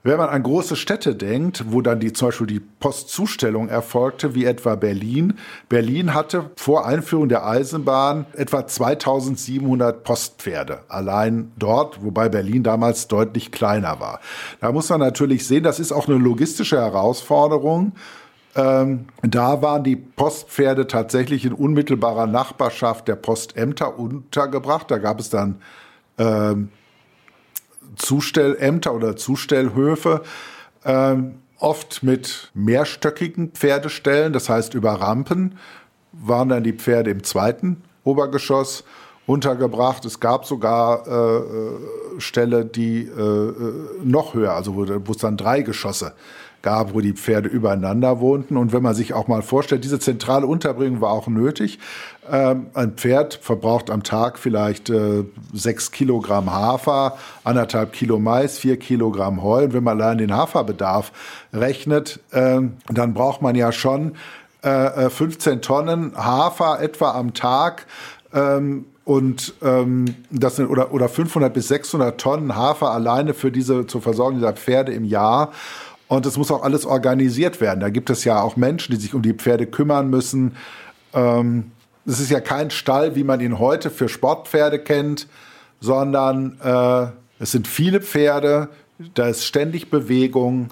[0.06, 4.46] Wenn man an große Städte denkt, wo dann die, zum Beispiel die Postzustellung erfolgte, wie
[4.46, 5.34] etwa Berlin.
[5.68, 10.82] Berlin hatte vor Einführung der Eisenbahn etwa 2700 Postpferde.
[10.89, 14.20] Allein dort, wobei Berlin damals deutlich kleiner war.
[14.62, 17.94] Da muss man natürlich sehen, das ist auch eine logistische Herausforderung.
[18.56, 24.91] Ähm, da waren die Postpferde tatsächlich in unmittelbarer Nachbarschaft der Postämter untergebracht.
[24.91, 25.56] Da gab es dann
[26.20, 26.70] ähm,
[27.95, 30.21] Zustellämter oder Zustellhöfe.
[30.84, 35.56] Ähm, oft mit mehrstöckigen Pferdestellen, das heißt über Rampen
[36.21, 38.84] waren dann die Pferde im zweiten Obergeschoss
[39.26, 40.06] untergebracht.
[40.06, 43.54] Es gab sogar äh, äh Ställe, die äh, äh,
[44.04, 46.13] noch höher, also wo, wo es dann drei Geschosse
[46.62, 48.56] gab, wo die Pferde übereinander wohnten.
[48.56, 51.80] Und wenn man sich auch mal vorstellt, diese zentrale Unterbringung war auch nötig.
[52.32, 58.78] Ähm, ein Pferd verbraucht am Tag vielleicht äh, sechs Kilogramm Hafer, anderthalb Kilo Mais, vier
[58.78, 59.66] Kilogramm Heu.
[59.66, 61.12] Und wenn man allein den Haferbedarf
[61.54, 64.16] rechnet, äh, dann braucht man ja schon
[64.64, 67.86] äh, 15 äh, Tonnen Hafer etwa am Tag.
[68.34, 73.86] Ähm, und ähm, das sind oder, oder 500 bis 600 Tonnen Hafer alleine für diese
[73.86, 75.52] zur Versorgung dieser Pferde im Jahr.
[76.08, 77.80] Und es muss auch alles organisiert werden.
[77.80, 80.56] Da gibt es ja auch Menschen, die sich um die Pferde kümmern müssen.
[81.14, 81.72] Ähm,
[82.06, 85.28] es ist ja kein Stall, wie man ihn heute für Sportpferde kennt,
[85.80, 87.08] sondern äh,
[87.39, 88.70] es sind viele Pferde,
[89.13, 90.70] da ist ständig Bewegung.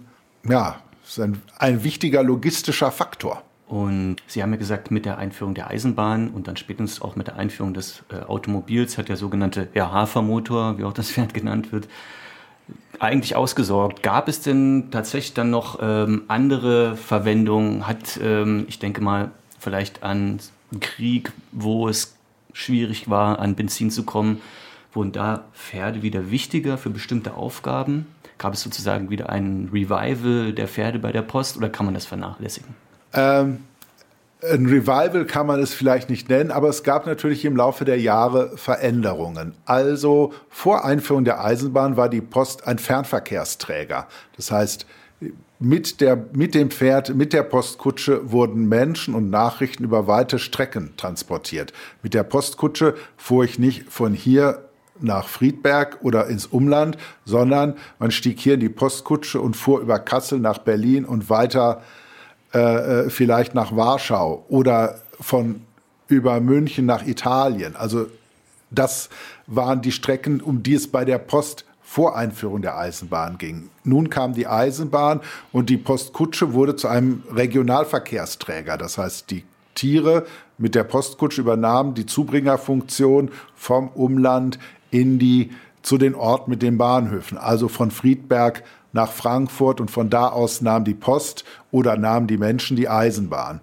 [0.48, 3.44] Ja, es ist ein, ein wichtiger logistischer Faktor.
[3.68, 7.28] Und Sie haben ja gesagt, mit der Einführung der Eisenbahn und dann spätestens auch mit
[7.28, 11.72] der Einführung des äh, Automobils hat der sogenannte ja, Hafermotor, wie auch das Pferd genannt
[11.72, 11.88] wird,
[13.00, 14.04] eigentlich ausgesorgt.
[14.04, 17.88] Gab es denn tatsächlich dann noch ähm, andere Verwendungen?
[17.88, 20.40] Hat, ähm, ich denke mal, vielleicht an
[20.80, 22.16] Krieg, wo es
[22.54, 24.42] schwierig war, an Benzin zu kommen,
[24.94, 28.08] wurden da Pferde wieder wichtiger für bestimmte Aufgaben?
[28.38, 32.06] Gab es sozusagen wieder ein Revival der Pferde bei der Post oder kann man das
[32.06, 32.76] vernachlässigen?
[33.14, 33.60] Ähm,
[34.42, 38.00] ein Revival kann man es vielleicht nicht nennen, aber es gab natürlich im Laufe der
[38.00, 39.56] Jahre Veränderungen.
[39.66, 44.08] Also vor Einführung der Eisenbahn war die Post ein Fernverkehrsträger.
[44.36, 44.86] Das heißt,
[45.60, 50.94] mit, der, mit dem Pferd, mit der Postkutsche wurden Menschen und Nachrichten über weite Strecken
[50.98, 51.72] transportiert.
[52.02, 54.66] Mit der Postkutsche fuhr ich nicht von hier
[55.00, 60.00] nach Friedberg oder ins Umland, sondern man stieg hier in die Postkutsche und fuhr über
[60.00, 61.82] Kassel nach Berlin und weiter
[62.54, 62.60] äh,
[63.06, 65.62] äh, vielleicht nach Warschau oder von
[66.08, 67.76] über München nach Italien.
[67.76, 68.08] Also
[68.70, 69.10] das
[69.48, 73.70] waren die Strecken, um die es bei der Post vor Einführung der Eisenbahn ging.
[73.84, 78.80] Nun kam die Eisenbahn und die Postkutsche wurde zu einem Regionalverkehrsträger.
[78.80, 79.44] Das heißt, die
[79.76, 80.26] Tiere
[80.58, 84.58] mit der Postkutsche übernahmen die Zubringerfunktion vom Umland
[84.90, 85.52] in die
[85.84, 90.62] zu den Orten mit den Bahnhöfen, also von Friedberg nach Frankfurt und von da aus
[90.62, 93.62] nahm die Post oder nahmen die Menschen die Eisenbahn.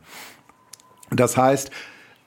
[1.11, 1.73] Das heißt,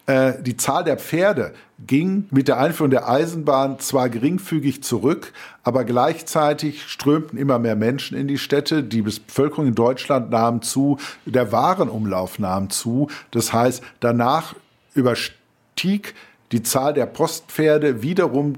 [0.05, 1.53] äh, die Zahl der Pferde
[1.85, 8.17] ging mit der Einführung der Eisenbahn zwar geringfügig zurück, aber gleichzeitig strömten immer mehr Menschen
[8.17, 8.83] in die Städte.
[8.83, 13.07] Die Bevölkerung in Deutschland nahm zu, der Warenumlauf nahm zu.
[13.31, 14.55] Das heißt, danach
[14.93, 16.15] überstieg
[16.51, 18.57] die Zahl der Postpferde wiederum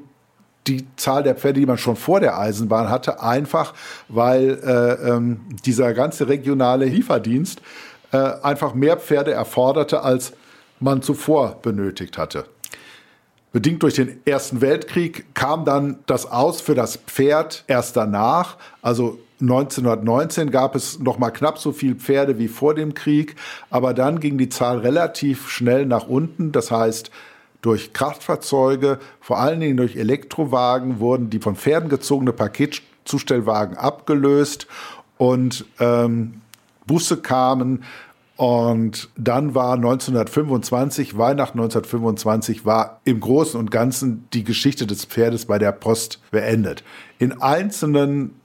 [0.68, 3.76] die Zahl der Pferde, die man schon vor der Eisenbahn hatte, einfach
[4.08, 7.62] weil äh, ähm, dieser ganze regionale Lieferdienst
[8.12, 10.34] äh, einfach mehr Pferde erforderte, als
[10.86, 12.46] man zuvor benötigt hatte.
[13.52, 18.58] Bedingt durch den Ersten Weltkrieg kam dann das Aus für das Pferd erst danach.
[18.82, 23.36] Also 1919 gab es noch mal knapp so viel Pferde wie vor dem Krieg,
[23.70, 26.52] aber dann ging die Zahl relativ schnell nach unten.
[26.52, 27.12] Das heißt,
[27.62, 34.68] durch Kraftfahrzeuge, vor allen Dingen durch Elektrowagen, wurden die von Pferden gezogene Paketzustellwagen abgelöst
[35.18, 36.42] und ähm,
[36.86, 37.84] Busse kamen.
[38.38, 45.46] Und dann war 1925, Weihnachten 1925, war im Großen und Ganzen die Geschichte des Pferdes
[45.46, 46.84] bei der Post beendet.
[47.18, 48.36] In einzelnen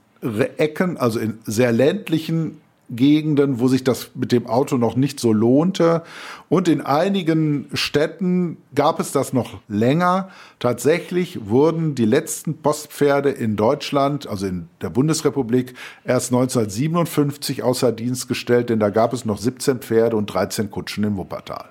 [0.57, 2.60] Ecken, also in sehr ländlichen
[2.91, 6.03] Gegenden, wo sich das mit dem Auto noch nicht so lohnte.
[6.49, 10.29] Und in einigen Städten gab es das noch länger.
[10.59, 15.73] Tatsächlich wurden die letzten Postpferde in Deutschland, also in der Bundesrepublik,
[16.03, 21.03] erst 1957 außer Dienst gestellt, denn da gab es noch 17 Pferde und 13 Kutschen
[21.03, 21.69] im Wuppertal.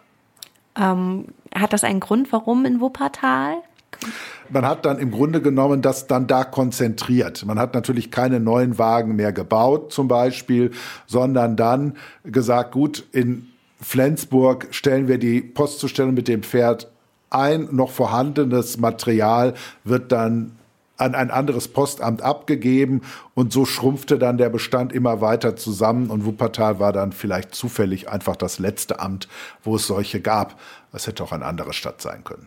[0.77, 3.57] Ähm, hat das einen Grund, warum in Wuppertal?
[4.49, 7.45] Man hat dann im Grunde genommen das dann da konzentriert.
[7.47, 10.73] Man hat natürlich keine neuen Wagen mehr gebaut zum Beispiel,
[11.07, 13.47] sondern dann gesagt, gut, in
[13.81, 16.91] Flensburg stellen wir die Postzustellung mit dem Pferd
[17.31, 17.69] ein.
[17.71, 20.53] Noch vorhandenes Material wird dann
[20.97, 23.01] an ein anderes Postamt abgegeben
[23.35, 28.11] und so schrumpfte dann der Bestand immer weiter zusammen und Wuppertal war dann vielleicht zufällig
[28.11, 29.27] einfach das letzte Amt,
[29.63, 30.61] wo es solche gab.
[30.93, 32.47] Es hätte auch eine andere Stadt sein können.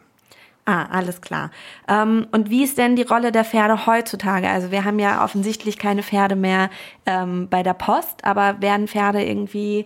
[0.65, 1.51] Ah, alles klar.
[1.89, 4.49] Ähm, und wie ist denn die Rolle der Pferde heutzutage?
[4.49, 6.69] Also wir haben ja offensichtlich keine Pferde mehr
[7.05, 9.85] ähm, bei der Post, aber werden Pferde irgendwie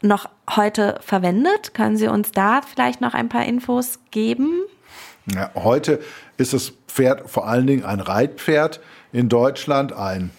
[0.00, 1.74] noch heute verwendet?
[1.74, 4.62] Können Sie uns da vielleicht noch ein paar Infos geben?
[5.34, 6.00] Ja, heute
[6.38, 8.80] ist das Pferd vor allen Dingen ein Reitpferd
[9.12, 10.30] in Deutschland, ein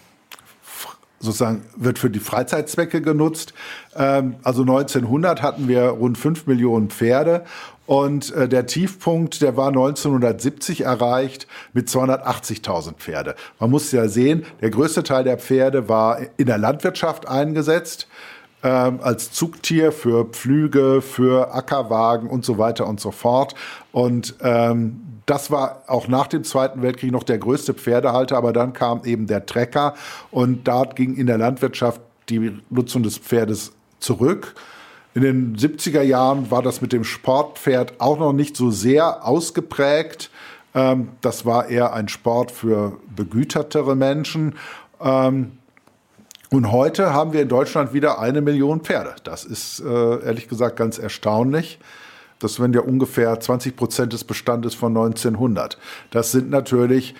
[1.22, 3.54] sozusagen wird für die Freizeitzwecke genutzt.
[3.96, 7.44] Ähm, also 1900 hatten wir rund fünf Millionen Pferde
[7.86, 13.34] und äh, der Tiefpunkt, der war 1970 erreicht mit 280.000 Pferde.
[13.58, 18.08] Man muss ja sehen, der größte Teil der Pferde war in der Landwirtschaft eingesetzt
[18.62, 23.54] ähm, als Zugtier für Pflüge, für Ackerwagen und so weiter und so fort.
[23.90, 28.72] Und ähm, das war auch nach dem Zweiten Weltkrieg noch der größte Pferdehalter, aber dann
[28.72, 29.94] kam eben der Trecker
[30.30, 34.54] und da ging in der Landwirtschaft die Nutzung des Pferdes zurück.
[35.14, 40.30] In den 70er Jahren war das mit dem Sportpferd auch noch nicht so sehr ausgeprägt.
[40.74, 44.54] Ähm, das war eher ein Sport für begütertere Menschen.
[45.00, 45.52] Ähm,
[46.50, 49.14] und heute haben wir in Deutschland wieder eine Million Pferde.
[49.24, 51.78] Das ist äh, ehrlich gesagt ganz erstaunlich.
[52.42, 55.78] Das sind ja ungefähr 20 Prozent des Bestandes von 1900.
[56.10, 57.14] Das sind natürlich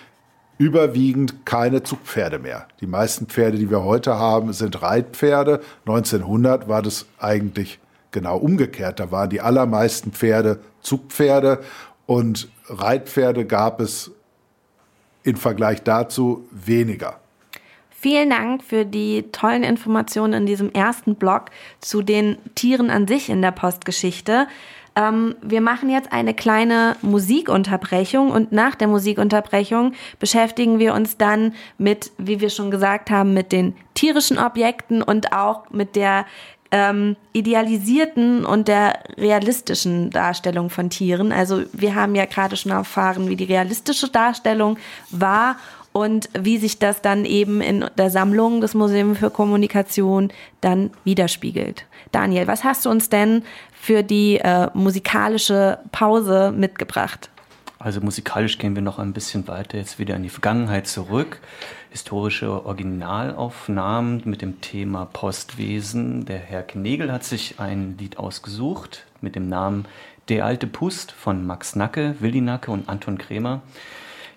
[0.57, 2.67] überwiegend keine Zugpferde mehr.
[2.79, 5.61] Die meisten Pferde, die wir heute haben, sind Reitpferde.
[5.85, 7.79] 1900 war das eigentlich
[8.11, 8.99] genau umgekehrt.
[8.99, 11.59] Da waren die allermeisten Pferde Zugpferde
[12.05, 14.11] und Reitpferde gab es
[15.23, 17.19] im Vergleich dazu weniger.
[17.89, 21.45] Vielen Dank für die tollen Informationen in diesem ersten Blog
[21.79, 24.47] zu den Tieren an sich in der Postgeschichte.
[24.95, 31.53] Ähm, wir machen jetzt eine kleine Musikunterbrechung und nach der Musikunterbrechung beschäftigen wir uns dann
[31.77, 36.25] mit, wie wir schon gesagt haben, mit den tierischen Objekten und auch mit der
[36.71, 41.31] ähm, idealisierten und der realistischen Darstellung von Tieren.
[41.31, 44.77] Also wir haben ja gerade schon erfahren, wie die realistische Darstellung
[45.11, 45.57] war
[45.91, 50.29] und wie sich das dann eben in der Sammlung des Museums für Kommunikation
[50.61, 51.85] dann widerspiegelt.
[52.11, 53.43] Daniel, was hast du uns denn
[53.83, 57.29] für die äh, musikalische Pause mitgebracht?
[57.79, 61.41] Also musikalisch gehen wir noch ein bisschen weiter jetzt wieder in die Vergangenheit zurück.
[61.89, 66.23] Historische Originalaufnahmen mit dem Thema Postwesen.
[66.23, 69.83] Der Herr Knegel hat sich ein Lied ausgesucht mit dem Namen
[70.29, 73.63] Der alte Pust von Max Nacke, Willi Nacke und Anton Kremer.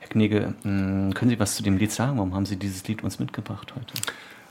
[0.01, 2.17] Herr Knege, hm, können Sie was zu dem Lied sagen?
[2.17, 3.95] Warum haben Sie dieses Lied uns mitgebracht heute?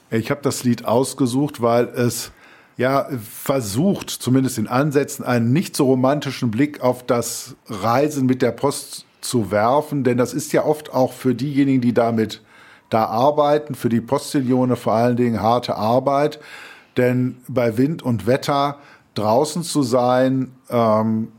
[0.10, 2.32] Ich habe das Lied ausgesucht, weil es
[2.78, 8.52] ja versucht, zumindest in Ansätzen, einen nicht so romantischen Blick auf das Reisen mit der
[8.52, 12.42] Post zu werfen, denn das ist ja oft auch für diejenigen, die damit
[12.90, 16.40] da arbeiten, für die Postillone vor allen Dingen harte Arbeit,
[16.98, 18.78] denn bei Wind und Wetter
[19.16, 21.30] draußen zu sein, ähm,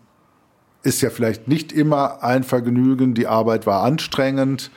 [0.83, 3.14] ist ja vielleicht nicht immer ein Vergnügen.
[3.14, 4.70] Die Arbeit war anstrengend.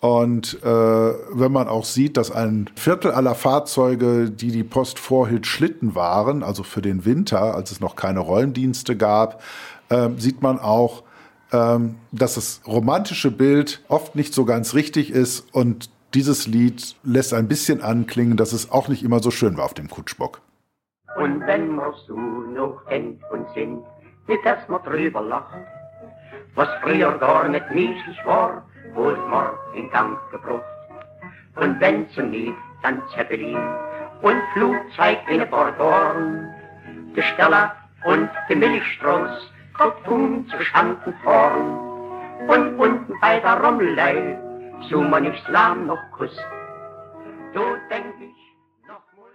[0.00, 5.46] Und äh, wenn man auch sieht, dass ein Viertel aller Fahrzeuge, die die Post vorhielt,
[5.46, 9.42] Schlitten waren, also für den Winter, als es noch keine Räumdienste gab,
[9.88, 11.02] äh, sieht man auch,
[11.50, 11.78] äh,
[12.12, 15.52] dass das romantische Bild oft nicht so ganz richtig ist.
[15.52, 19.64] Und dieses Lied lässt ein bisschen anklingen, dass es auch nicht immer so schön war
[19.64, 20.40] auf dem Kutschbock.
[21.16, 23.82] Und wenn wir so noch denkt und sind,
[24.28, 25.56] nicht dass man drüber lacht.
[26.54, 30.64] Was früher gar nicht menschlich war, wurde man in Gang gebracht.
[31.56, 33.58] Und wenn zum Lied dann Zeppelin
[34.22, 36.52] und Flugzeug in ein paar Dorn,
[37.14, 39.52] Gesteller und die Milchstraß,
[40.04, 41.78] tun zu Schanden fahren.
[42.48, 44.38] Und unten bei der Rummelei,
[44.88, 46.36] so man nicht lahm noch Kuss.
[47.52, 49.30] Du denk ich noch mal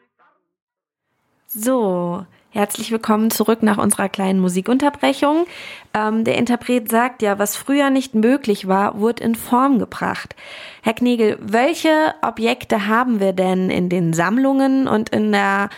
[1.47, 5.45] So, Herzlich willkommen zurück nach unserer kleinen Musikunterbrechung.
[5.93, 10.35] Ähm, der Interpret sagt ja, was früher nicht möglich war, wurde in Form gebracht.
[10.81, 15.69] Herr Knegel, welche Objekte haben wir denn in den Sammlungen und in der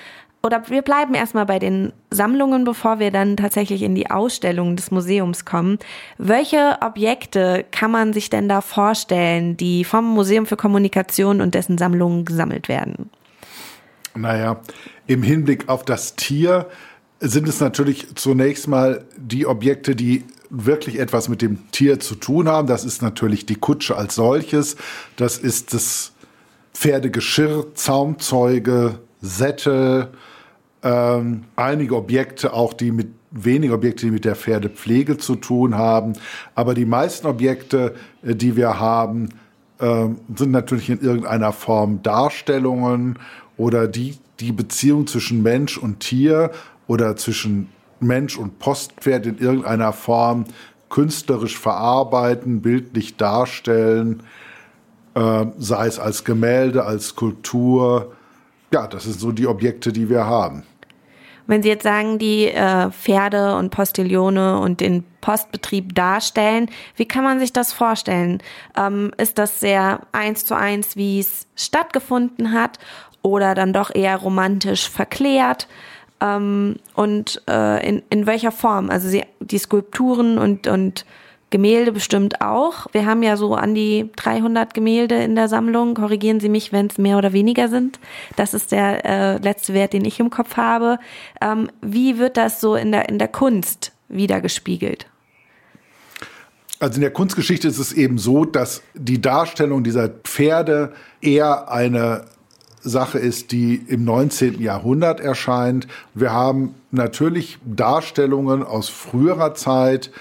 [0.42, 4.90] oder wir bleiben erstmal bei den Sammlungen, bevor wir dann tatsächlich in die Ausstellung des
[4.90, 5.78] Museums kommen.
[6.18, 11.78] Welche Objekte kann man sich denn da vorstellen, die vom Museum für Kommunikation und dessen
[11.78, 13.12] Sammlungen gesammelt werden?
[14.16, 14.62] Naja,
[15.08, 16.68] im Hinblick auf das Tier
[17.20, 22.48] sind es natürlich zunächst mal die Objekte, die wirklich etwas mit dem Tier zu tun
[22.48, 22.68] haben.
[22.68, 24.76] Das ist natürlich die Kutsche als solches.
[25.16, 26.12] Das ist das
[26.74, 30.10] Pferdegeschirr, Zaumzeuge, Sättel,
[30.84, 36.14] ähm, einige Objekte auch, die mit wenige Objekte, die mit der Pferdepflege zu tun haben.
[36.56, 39.30] Aber die meisten Objekte, äh, die wir haben,
[39.80, 43.18] äh, sind natürlich in irgendeiner Form Darstellungen
[43.58, 46.52] oder die, die Beziehung zwischen Mensch und Tier
[46.88, 50.46] oder zwischen Mensch und Postpferd in irgendeiner Form
[50.90, 54.24] künstlerisch verarbeiten, bildlich darstellen,
[55.16, 58.14] äh, sei es als Gemälde, als Skulptur.
[58.72, 60.64] Ja, das sind so die Objekte, die wir haben.
[61.46, 67.24] Wenn Sie jetzt sagen, die äh, Pferde und Postillone und den Postbetrieb darstellen, wie kann
[67.24, 68.42] man sich das vorstellen?
[68.78, 72.80] Ähm, ist das sehr eins zu eins, wie es stattgefunden hat?
[73.24, 75.68] Oder dann doch eher romantisch verklärt?
[76.22, 78.92] Ähm, und äh, in, in welcher Form?
[78.92, 81.06] Also sie, die Skulpturen und, und
[81.54, 82.88] Gemälde bestimmt auch.
[82.94, 85.94] Wir haben ja so an die 300 Gemälde in der Sammlung.
[85.94, 88.00] Korrigieren Sie mich, wenn es mehr oder weniger sind.
[88.36, 90.98] Das ist der äh, letzte Wert, den ich im Kopf habe.
[91.42, 95.06] Ähm, wie wird das so in der, in der Kunst wiedergespiegelt?
[96.80, 102.26] Also in der Kunstgeschichte ist es eben so, dass die Darstellung dieser Pferde eher eine
[102.84, 104.62] Sache ist, die im 19.
[104.62, 105.88] Jahrhundert erscheint.
[106.14, 110.12] Wir haben natürlich Darstellungen aus früherer Zeit,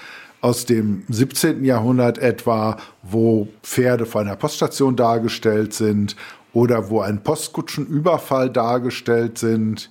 [0.41, 1.63] aus dem 17.
[1.63, 6.15] Jahrhundert etwa, wo Pferde vor einer Poststation dargestellt sind
[6.51, 9.89] oder wo ein Postkutschenüberfall dargestellt sind.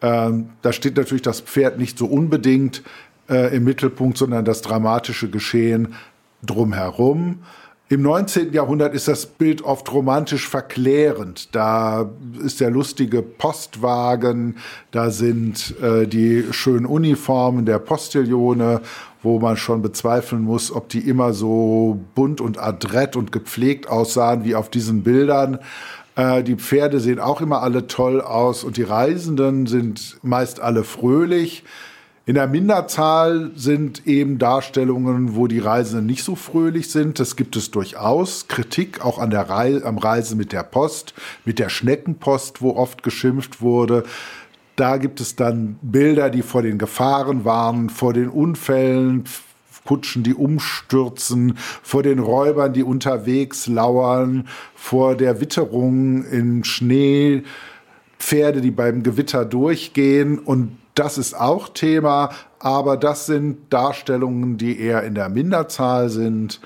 [0.00, 2.82] Ähm, da steht natürlich das Pferd nicht so unbedingt
[3.28, 5.94] äh, im Mittelpunkt, sondern das dramatische Geschehen
[6.42, 7.40] drumherum.
[7.90, 8.52] Im 19.
[8.52, 11.54] Jahrhundert ist das Bild oft romantisch verklärend.
[11.54, 12.10] Da
[12.44, 14.56] ist der lustige Postwagen,
[14.90, 18.82] da sind äh, die schönen Uniformen der Postillone,
[19.22, 24.44] wo man schon bezweifeln muss, ob die immer so bunt und adrett und gepflegt aussahen
[24.44, 25.58] wie auf diesen Bildern.
[26.14, 30.84] Äh, die Pferde sehen auch immer alle toll aus und die Reisenden sind meist alle
[30.84, 31.64] fröhlich.
[32.28, 37.18] In der Minderzahl sind eben Darstellungen, wo die Reisenden nicht so fröhlich sind.
[37.18, 38.48] Das gibt es durchaus.
[38.48, 41.14] Kritik auch an der Reise, am Reisen mit der Post,
[41.46, 44.04] mit der Schneckenpost, wo oft geschimpft wurde.
[44.76, 49.24] Da gibt es dann Bilder, die vor den Gefahren warnen, vor den Unfällen,
[49.86, 57.44] Kutschen, die umstürzen, vor den Räubern, die unterwegs lauern, vor der Witterung in Schnee,
[58.18, 64.80] Pferde, die beim Gewitter durchgehen und das ist auch Thema, aber das sind Darstellungen, die
[64.80, 66.60] eher in der Minderzahl sind,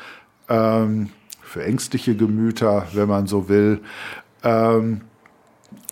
[0.49, 1.11] ähm,
[1.43, 3.81] für ängstliche Gemüter, wenn man so will.
[4.43, 5.03] Ähm,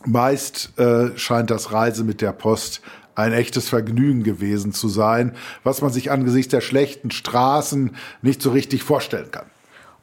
[0.07, 2.81] meist äh, scheint das Reise mit der Post
[3.15, 8.51] ein echtes Vergnügen gewesen zu sein, was man sich angesichts der schlechten Straßen nicht so
[8.51, 9.47] richtig vorstellen kann.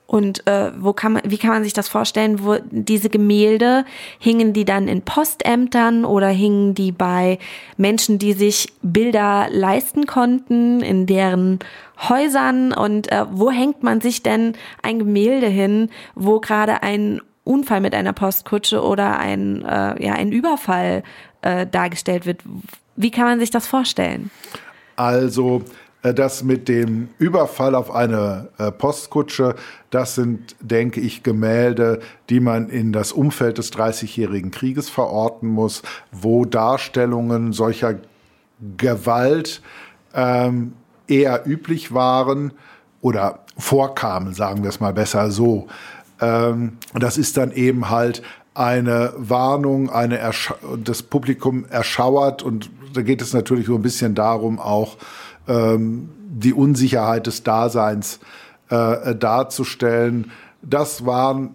[0.08, 3.84] Und äh, wo kann man, wie kann man sich das vorstellen, wo diese Gemälde
[4.20, 7.40] hingen die dann in Postämtern oder hingen die bei
[7.76, 11.60] Menschen, die sich Bilder leisten konnten, in deren
[12.08, 17.82] Häusern und äh, wo hängt man sich denn ein Gemälde hin, wo gerade ein Unfall
[17.82, 21.04] mit einer Postkutsche oder ein äh, ja ein Überfall
[21.42, 22.44] äh, dargestellt wird?
[22.96, 24.32] Wie kann man sich das vorstellen?
[24.96, 25.64] Also
[26.02, 29.56] das mit dem Überfall auf eine äh, Postkutsche,
[29.90, 35.82] das sind, denke ich, Gemälde, die man in das Umfeld des Dreißigjährigen Krieges verorten muss,
[36.12, 37.96] wo Darstellungen solcher
[38.78, 39.62] Gewalt
[40.14, 40.74] ähm,
[41.08, 42.54] eher üblich waren
[43.02, 45.68] oder vorkamen, sagen wir es mal besser so.
[46.22, 48.22] Ähm, das ist dann eben halt
[48.54, 50.20] eine Warnung, eine
[50.84, 54.98] das Publikum erschauert und da geht es natürlich so ein bisschen darum auch,
[55.48, 58.20] ähm, die Unsicherheit des Daseins
[58.70, 60.32] äh, darzustellen.
[60.62, 61.52] Das waren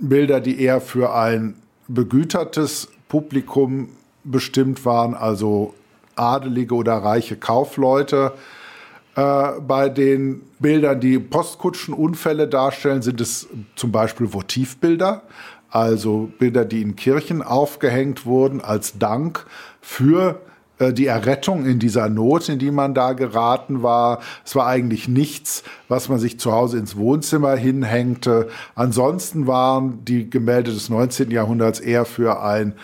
[0.00, 1.54] Bilder, die eher für ein
[1.88, 3.88] begütertes Publikum
[4.24, 5.74] bestimmt waren, also
[6.16, 8.32] adelige oder reiche Kaufleute.
[9.14, 15.22] Äh, bei den Bildern, die Postkutschenunfälle darstellen, sind es zum Beispiel Votivbilder,
[15.70, 19.46] also Bilder, die in Kirchen aufgehängt wurden als Dank
[19.80, 20.40] für
[20.82, 24.20] äh, die Errettung in dieser Not, in die man da geraten war.
[24.44, 28.48] Es war eigentlich nichts, was man sich zu Hause ins Wohnzimmer hinhängte.
[28.74, 31.30] Ansonsten waren die Gemälde des 19.
[31.30, 32.74] Jahrhunderts eher für ein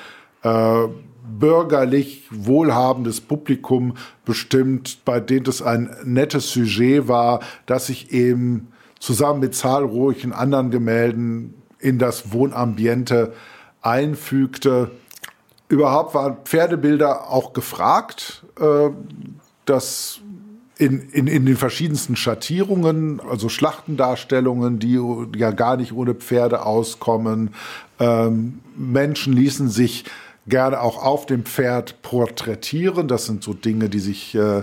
[0.43, 0.89] äh,
[1.39, 3.95] bürgerlich wohlhabendes Publikum
[4.25, 8.69] bestimmt, bei dem es ein nettes Sujet war, das sich eben
[8.99, 13.33] zusammen mit zahlreichen anderen Gemälden in das Wohnambiente
[13.83, 14.91] einfügte.
[15.69, 18.43] Überhaupt waren Pferdebilder auch gefragt.
[18.61, 18.91] Äh,
[19.65, 20.21] das
[20.79, 24.99] in, in, in den verschiedensten Schattierungen, also Schlachtendarstellungen, die
[25.37, 27.55] ja gar nicht ohne Pferde auskommen.
[27.99, 30.05] Ähm, Menschen ließen sich
[30.47, 33.09] gerne auch auf dem Pferd porträtieren.
[33.09, 34.63] Das sind so Dinge, die sich äh,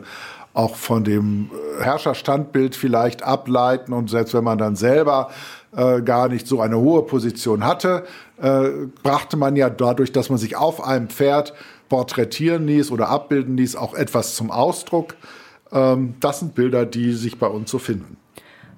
[0.54, 1.52] auch von dem
[1.82, 3.92] Herrscherstandbild vielleicht ableiten.
[3.92, 5.30] Und selbst wenn man dann selber
[5.76, 8.06] äh, gar nicht so eine hohe Position hatte,
[8.42, 11.54] äh, brachte man ja dadurch, dass man sich auf einem Pferd
[11.90, 15.16] porträtieren ließ oder abbilden ließ, auch etwas zum Ausdruck.
[15.72, 18.18] Ähm, das sind Bilder, die sich bei uns so finden.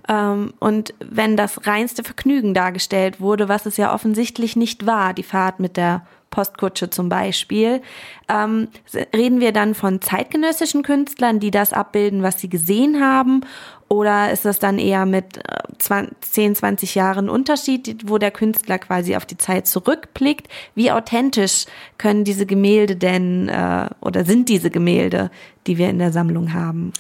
[0.08, 5.24] Ähm, und wenn das reinste Vergnügen dargestellt wurde, was es ja offensichtlich nicht war, die
[5.24, 7.82] Fahrt mit der Postkutsche zum Beispiel.
[8.30, 8.68] Ähm,
[9.16, 13.42] reden wir dann von zeitgenössischen Künstlern, die das abbilden, was sie gesehen haben?
[13.90, 15.40] Oder ist das dann eher mit
[15.80, 20.48] 10, äh, 20 Jahren Unterschied, wo der Künstler quasi auf die Zeit zurückblickt?
[20.76, 21.66] Wie authentisch
[21.98, 25.32] können diese Gemälde denn äh, oder sind diese Gemälde,
[25.68, 26.92] die wir in der Sammlung haben?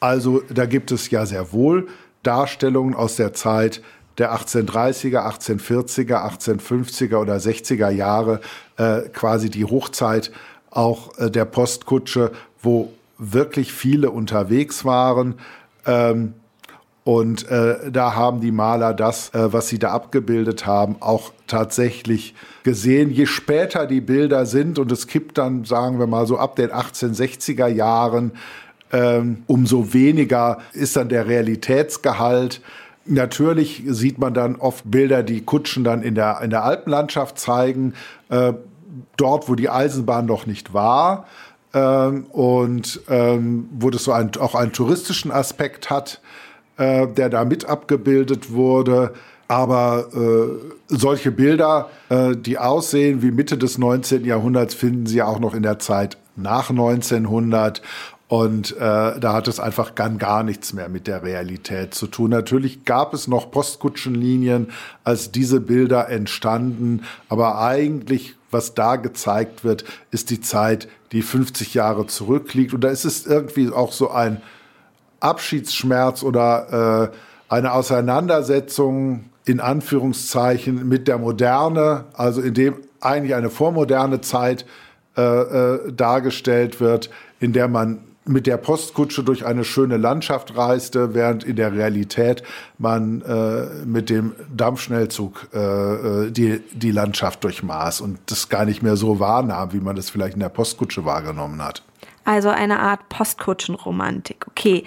[0.00, 1.88] Also da gibt es ja sehr wohl
[2.22, 3.80] Darstellungen aus der Zeit
[4.18, 8.40] der 1830er, 1840er, 1850er oder 60er Jahre,
[8.76, 10.30] äh, quasi die Hochzeit
[10.70, 15.34] auch äh, der Postkutsche, wo wirklich viele unterwegs waren.
[15.86, 16.34] Ähm,
[17.04, 22.34] und äh, da haben die Maler das, äh, was sie da abgebildet haben, auch tatsächlich
[22.62, 23.10] gesehen.
[23.10, 26.70] Je später die Bilder sind, und es kippt dann, sagen wir mal so, ab den
[26.70, 28.32] 1860er Jahren,
[28.90, 32.62] ähm, umso weniger ist dann der Realitätsgehalt.
[33.06, 37.94] Natürlich sieht man dann oft Bilder, die Kutschen dann in der, in der Alpenlandschaft zeigen,
[38.30, 38.54] äh,
[39.16, 41.26] dort, wo die Eisenbahn noch nicht war
[41.74, 46.20] ähm, und ähm, wo das so ein, auch einen touristischen Aspekt hat,
[46.78, 49.12] äh, der da mit abgebildet wurde.
[49.46, 54.24] Aber äh, solche Bilder, äh, die aussehen wie Mitte des 19.
[54.24, 57.82] Jahrhunderts, finden Sie auch noch in der Zeit nach 1900.
[58.26, 58.78] Und äh,
[59.20, 62.30] da hat es einfach ganz gar nichts mehr mit der Realität zu tun.
[62.30, 64.70] Natürlich gab es noch Postkutschenlinien,
[65.04, 71.74] als diese Bilder entstanden, aber eigentlich, was da gezeigt wird, ist die Zeit, die 50
[71.74, 72.72] Jahre zurückliegt.
[72.72, 74.40] Und da ist es irgendwie auch so ein
[75.20, 77.16] Abschiedsschmerz oder äh,
[77.52, 84.64] eine Auseinandersetzung in Anführungszeichen mit der Moderne, also in dem eigentlich eine vormoderne Zeit
[85.16, 91.14] äh, äh, dargestellt wird, in der man mit der Postkutsche durch eine schöne Landschaft reiste,
[91.14, 92.42] während in der Realität
[92.78, 98.82] man äh, mit dem Dampfschnellzug äh, äh, die, die Landschaft durchmaß und das gar nicht
[98.82, 101.82] mehr so wahrnahm, wie man das vielleicht in der Postkutsche wahrgenommen hat.
[102.24, 104.46] Also eine Art Postkutschenromantik.
[104.48, 104.84] Okay.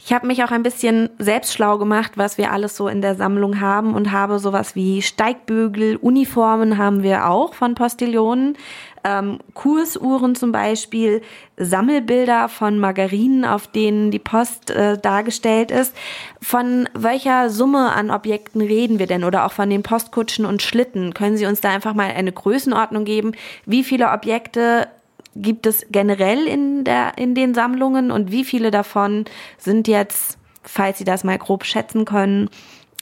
[0.00, 3.14] Ich habe mich auch ein bisschen selbst schlau gemacht, was wir alles so in der
[3.14, 8.56] Sammlung haben und habe sowas wie Steigbügel, Uniformen haben wir auch von Postillonen,
[9.04, 11.22] ähm, Kursuhren zum Beispiel,
[11.56, 15.94] Sammelbilder von Margarinen, auf denen die Post äh, dargestellt ist.
[16.40, 21.14] Von welcher Summe an Objekten reden wir denn oder auch von den Postkutschen und Schlitten?
[21.14, 23.32] Können Sie uns da einfach mal eine Größenordnung geben?
[23.66, 24.88] Wie viele Objekte
[25.34, 29.24] gibt es generell in, der, in den Sammlungen und wie viele davon
[29.56, 32.50] sind jetzt, falls Sie das mal grob schätzen können,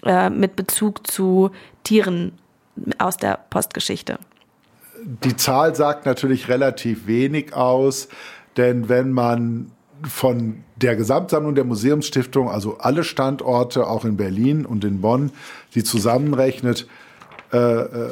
[0.05, 1.51] äh, mit Bezug zu
[1.84, 2.32] Tieren
[2.99, 4.18] aus der Postgeschichte?
[5.07, 8.09] Die Zahl sagt natürlich relativ wenig aus,
[8.57, 9.70] denn wenn man
[10.02, 15.30] von der Gesamtsammlung der Museumsstiftung, also alle Standorte, auch in Berlin und in Bonn,
[15.74, 16.86] die zusammenrechnet,
[17.52, 18.09] äh, äh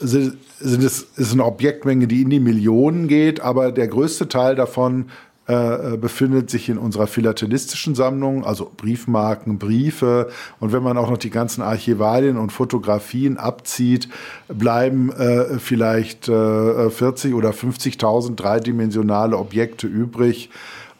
[0.00, 4.54] sind, sind es, ist eine Objektmenge, die in die Millionen geht, aber der größte Teil
[4.54, 5.06] davon
[5.48, 10.28] äh, befindet sich in unserer philatelistischen Sammlung, also Briefmarken, Briefe.
[10.60, 14.10] Und wenn man auch noch die ganzen Archivalien und Fotografien abzieht,
[14.48, 20.50] bleiben äh, vielleicht äh, 40 oder 50.000 dreidimensionale Objekte übrig.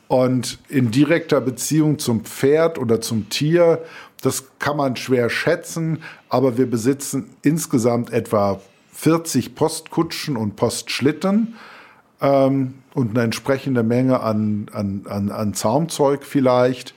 [0.07, 3.83] Und in direkter Beziehung zum Pferd oder zum Tier,
[4.23, 5.99] das kann man schwer schätzen,
[6.31, 8.63] aber wir besitzen insgesamt etwa
[8.95, 11.55] 40 Postkutschen und Postschlitten
[12.23, 16.95] ähm, und eine entsprechende Menge an, an, an, an Zaumzeug vielleicht.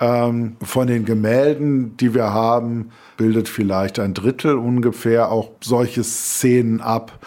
[0.00, 6.80] Ähm, von den Gemälden, die wir haben, bildet vielleicht ein Drittel ungefähr auch solche Szenen
[6.80, 7.18] ab.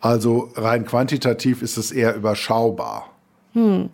[0.00, 3.10] Also rein quantitativ ist es eher überschaubar.
[3.52, 3.90] Hm.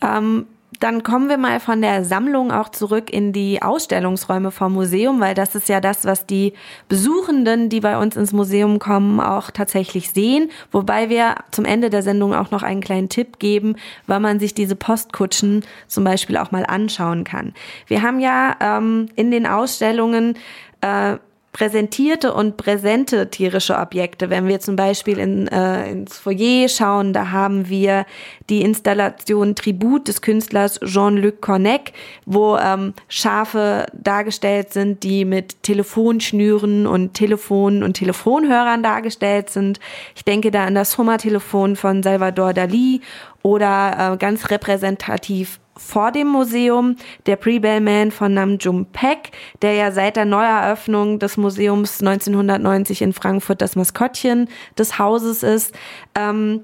[0.00, 0.46] Ähm,
[0.80, 5.34] dann kommen wir mal von der Sammlung auch zurück in die Ausstellungsräume vom Museum, weil
[5.34, 6.54] das ist ja das, was die
[6.88, 10.50] Besuchenden, die bei uns ins Museum kommen, auch tatsächlich sehen.
[10.72, 13.76] Wobei wir zum Ende der Sendung auch noch einen kleinen Tipp geben,
[14.06, 17.52] weil man sich diese Postkutschen zum Beispiel auch mal anschauen kann.
[17.86, 20.38] Wir haben ja ähm, in den Ausstellungen
[20.80, 21.18] äh,
[21.52, 24.30] präsentierte und präsente tierische Objekte.
[24.30, 28.06] Wenn wir zum Beispiel in, äh, ins Foyer schauen, da haben wir
[28.48, 31.92] die Installation Tribut des Künstlers Jean-Luc Cornec,
[32.24, 39.80] wo ähm, Schafe dargestellt sind, die mit Telefonschnüren und Telefonen und Telefonhörern dargestellt sind.
[40.14, 43.00] Ich denke da an das Hummer-Telefon von Salvador Dali
[43.42, 48.58] oder äh, ganz repräsentativ vor dem Museum, der Pre-Bellman von Nam
[48.92, 55.42] Paek, der ja seit der Neueröffnung des Museums 1990 in Frankfurt das Maskottchen des Hauses
[55.42, 55.74] ist.
[56.14, 56.60] Ähm,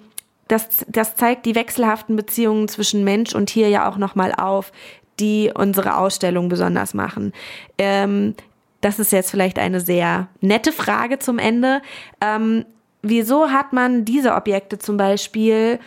[0.49, 4.71] das, das zeigt die wechselhaften Beziehungen zwischen Mensch und Tier ja auch nochmal auf,
[5.19, 7.33] die unsere Ausstellung besonders machen.
[7.79, 8.35] Ähm,
[8.81, 11.81] das ist jetzt vielleicht eine sehr nette Frage zum Ende.
[12.21, 12.65] Ähm,
[13.03, 15.81] wieso hat man diese Objekte zum Beispiel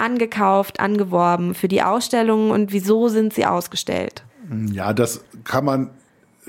[0.00, 4.24] angekauft, angeworben für die Ausstellungen und wieso sind sie ausgestellt?
[4.72, 5.90] Ja, das kann man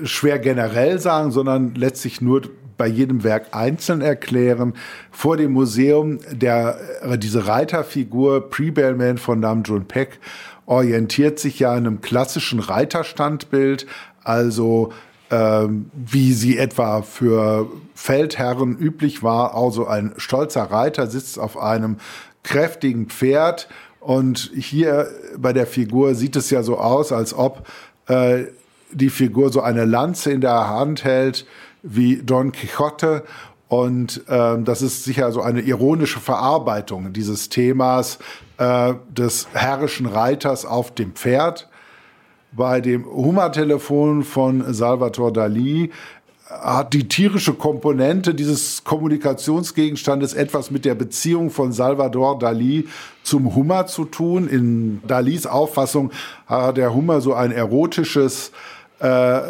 [0.02, 2.42] schwer generell sagen, sondern letztlich nur
[2.76, 4.74] bei jedem Werk einzeln erklären.
[5.10, 10.18] Vor dem Museum der, äh, diese Reiterfigur Pre-Bellman von Nam June Paik
[10.66, 13.86] orientiert sich ja an einem klassischen Reiterstandbild,
[14.24, 14.92] also
[15.30, 19.54] ähm, wie sie etwa für Feldherren üblich war.
[19.54, 21.98] Also ein stolzer Reiter sitzt auf einem
[22.42, 23.68] kräftigen Pferd
[24.02, 27.68] und hier bei der Figur sieht es ja so aus, als ob
[28.08, 28.44] äh,
[28.90, 31.46] die Figur so eine Lanze in der Hand hält
[31.82, 33.22] wie Don Quixote.
[33.68, 38.18] Und ähm, das ist sicher so eine ironische Verarbeitung dieses Themas
[38.58, 41.68] äh, des herrischen Reiters auf dem Pferd.
[42.50, 45.90] Bei dem Hummer-Telefon von Salvatore Dali
[46.60, 52.88] hat die tierische Komponente dieses Kommunikationsgegenstandes etwas mit der Beziehung von Salvador Dali
[53.22, 54.48] zum Hummer zu tun.
[54.48, 56.10] In Dalis Auffassung
[56.46, 58.52] hat der Hummer so ein erotisches
[58.98, 59.40] äh,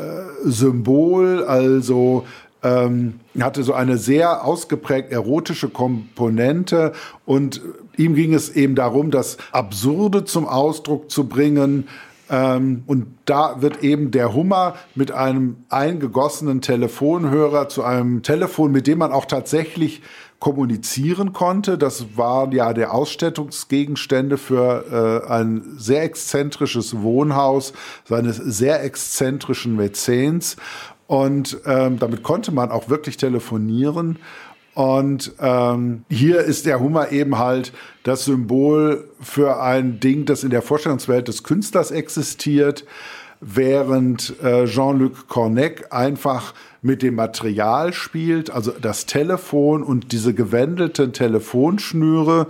[0.44, 2.24] Symbol, also
[2.62, 6.92] ähm, hatte so eine sehr ausgeprägt erotische Komponente
[7.26, 7.60] und
[7.96, 11.88] ihm ging es eben darum, das Absurde zum Ausdruck zu bringen.
[12.32, 18.86] Ähm, und da wird eben der Hummer mit einem eingegossenen Telefonhörer zu einem Telefon, mit
[18.86, 20.00] dem man auch tatsächlich
[20.40, 21.78] kommunizieren konnte.
[21.78, 27.74] Das waren ja der Ausstattungsgegenstände für äh, ein sehr exzentrisches Wohnhaus
[28.04, 30.56] seines sehr exzentrischen Mäzens.
[31.06, 34.18] Und ähm, damit konnte man auch wirklich telefonieren.
[34.74, 37.72] Und ähm, hier ist der Hummer eben halt
[38.04, 42.86] das Symbol für ein Ding, das in der Vorstellungswelt des Künstlers existiert,
[43.40, 51.12] während äh, Jean-Luc Cornec einfach mit dem Material spielt, also das Telefon und diese gewendelten
[51.12, 52.46] Telefonschnüre.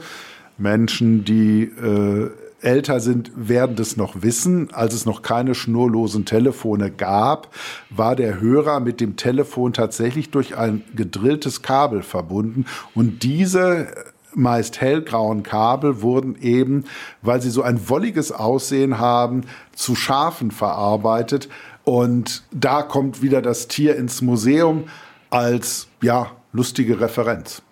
[0.58, 2.30] Menschen, die äh,
[2.62, 4.72] älter sind, werden das noch wissen.
[4.72, 7.54] Als es noch keine schnurlosen Telefone gab,
[7.90, 12.66] war der Hörer mit dem Telefon tatsächlich durch ein gedrilltes Kabel verbunden.
[12.94, 13.88] Und diese
[14.34, 16.84] meist hellgrauen Kabel wurden eben,
[17.20, 19.42] weil sie so ein wolliges Aussehen haben,
[19.74, 21.48] zu Schafen verarbeitet.
[21.84, 24.84] Und da kommt wieder das Tier ins Museum
[25.30, 27.62] als, ja, lustige Referenz.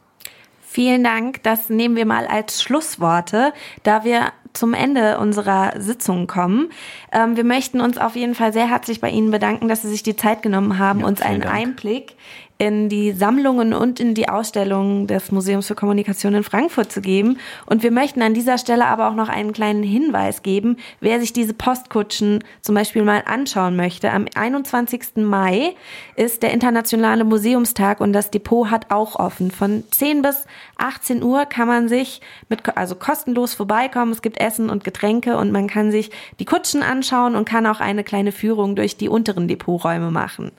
[0.72, 1.42] Vielen Dank.
[1.42, 6.70] Das nehmen wir mal als Schlussworte, da wir zum Ende unserer Sitzung kommen.
[7.12, 10.02] Ähm, wir möchten uns auf jeden Fall sehr herzlich bei Ihnen bedanken, dass Sie sich
[10.02, 11.54] die Zeit genommen haben, ja, uns einen Dank.
[11.54, 12.16] Einblick
[12.60, 17.38] in die Sammlungen und in die Ausstellungen des Museums für Kommunikation in Frankfurt zu geben.
[17.64, 21.32] Und wir möchten an dieser Stelle aber auch noch einen kleinen Hinweis geben, wer sich
[21.32, 24.12] diese Postkutschen zum Beispiel mal anschauen möchte.
[24.12, 25.16] Am 21.
[25.16, 25.74] Mai
[26.16, 29.50] ist der Internationale Museumstag und das Depot hat auch offen.
[29.50, 30.44] Von 10 bis
[30.76, 34.12] 18 Uhr kann man sich mit, also kostenlos vorbeikommen.
[34.12, 37.80] Es gibt Essen und Getränke und man kann sich die Kutschen anschauen und kann auch
[37.80, 40.52] eine kleine Führung durch die unteren Depoträume machen.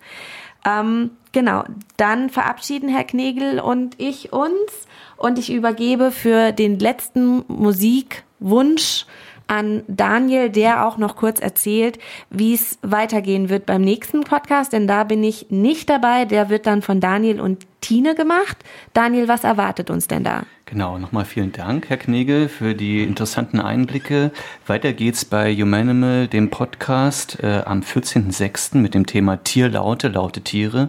[0.66, 1.64] Ähm, genau,
[1.98, 9.06] dann verabschieden Herr Knegel und ich uns und ich übergebe für den letzten Musikwunsch
[9.52, 14.88] an Daniel, der auch noch kurz erzählt, wie es weitergehen wird beim nächsten Podcast, denn
[14.88, 16.24] da bin ich nicht dabei.
[16.24, 18.58] Der wird dann von Daniel und Tine gemacht.
[18.94, 20.44] Daniel, was erwartet uns denn da?
[20.72, 24.32] Genau, nochmal vielen Dank, Herr Knegel, für die interessanten Einblicke.
[24.66, 28.78] Weiter geht's bei Humanimal, dem Podcast, äh, am 14.06.
[28.78, 30.88] mit dem Thema Tierlaute, laute Tiere.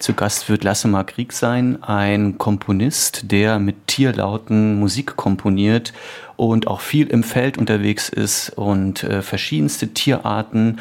[0.00, 5.92] Zu Gast wird Lasse Mark Krieg sein, ein Komponist, der mit Tierlauten Musik komponiert
[6.34, 10.80] und auch viel im Feld unterwegs ist und äh, verschiedenste Tierarten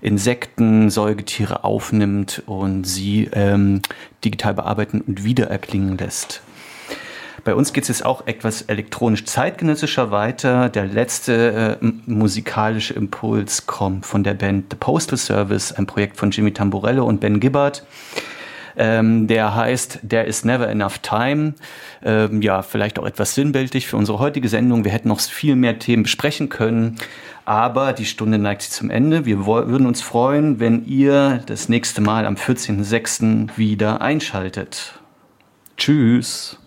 [0.00, 3.82] Insekten, Säugetiere aufnimmt und sie ähm,
[4.24, 6.40] digital bearbeiten und wiedererklingen lässt.
[7.44, 10.68] Bei uns geht es jetzt auch etwas elektronisch zeitgenössischer weiter.
[10.68, 16.30] Der letzte äh, musikalische Impuls kommt von der Band The Postal Service, ein Projekt von
[16.30, 17.84] Jimmy Tamborello und Ben Gibbard.
[18.76, 21.54] Ähm, der heißt There is Never Enough Time.
[22.04, 24.84] Ähm, ja, vielleicht auch etwas sinnbildlich für unsere heutige Sendung.
[24.84, 26.96] Wir hätten noch viel mehr Themen besprechen können.
[27.44, 29.26] Aber die Stunde neigt sich zum Ende.
[29.26, 33.48] Wir würden uns freuen, wenn ihr das nächste Mal am 14.06.
[33.56, 35.00] wieder einschaltet.
[35.76, 36.61] Tschüss.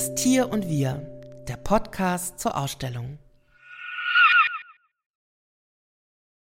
[0.00, 1.02] Das Tier und wir,
[1.46, 3.18] der Podcast zur Ausstellung.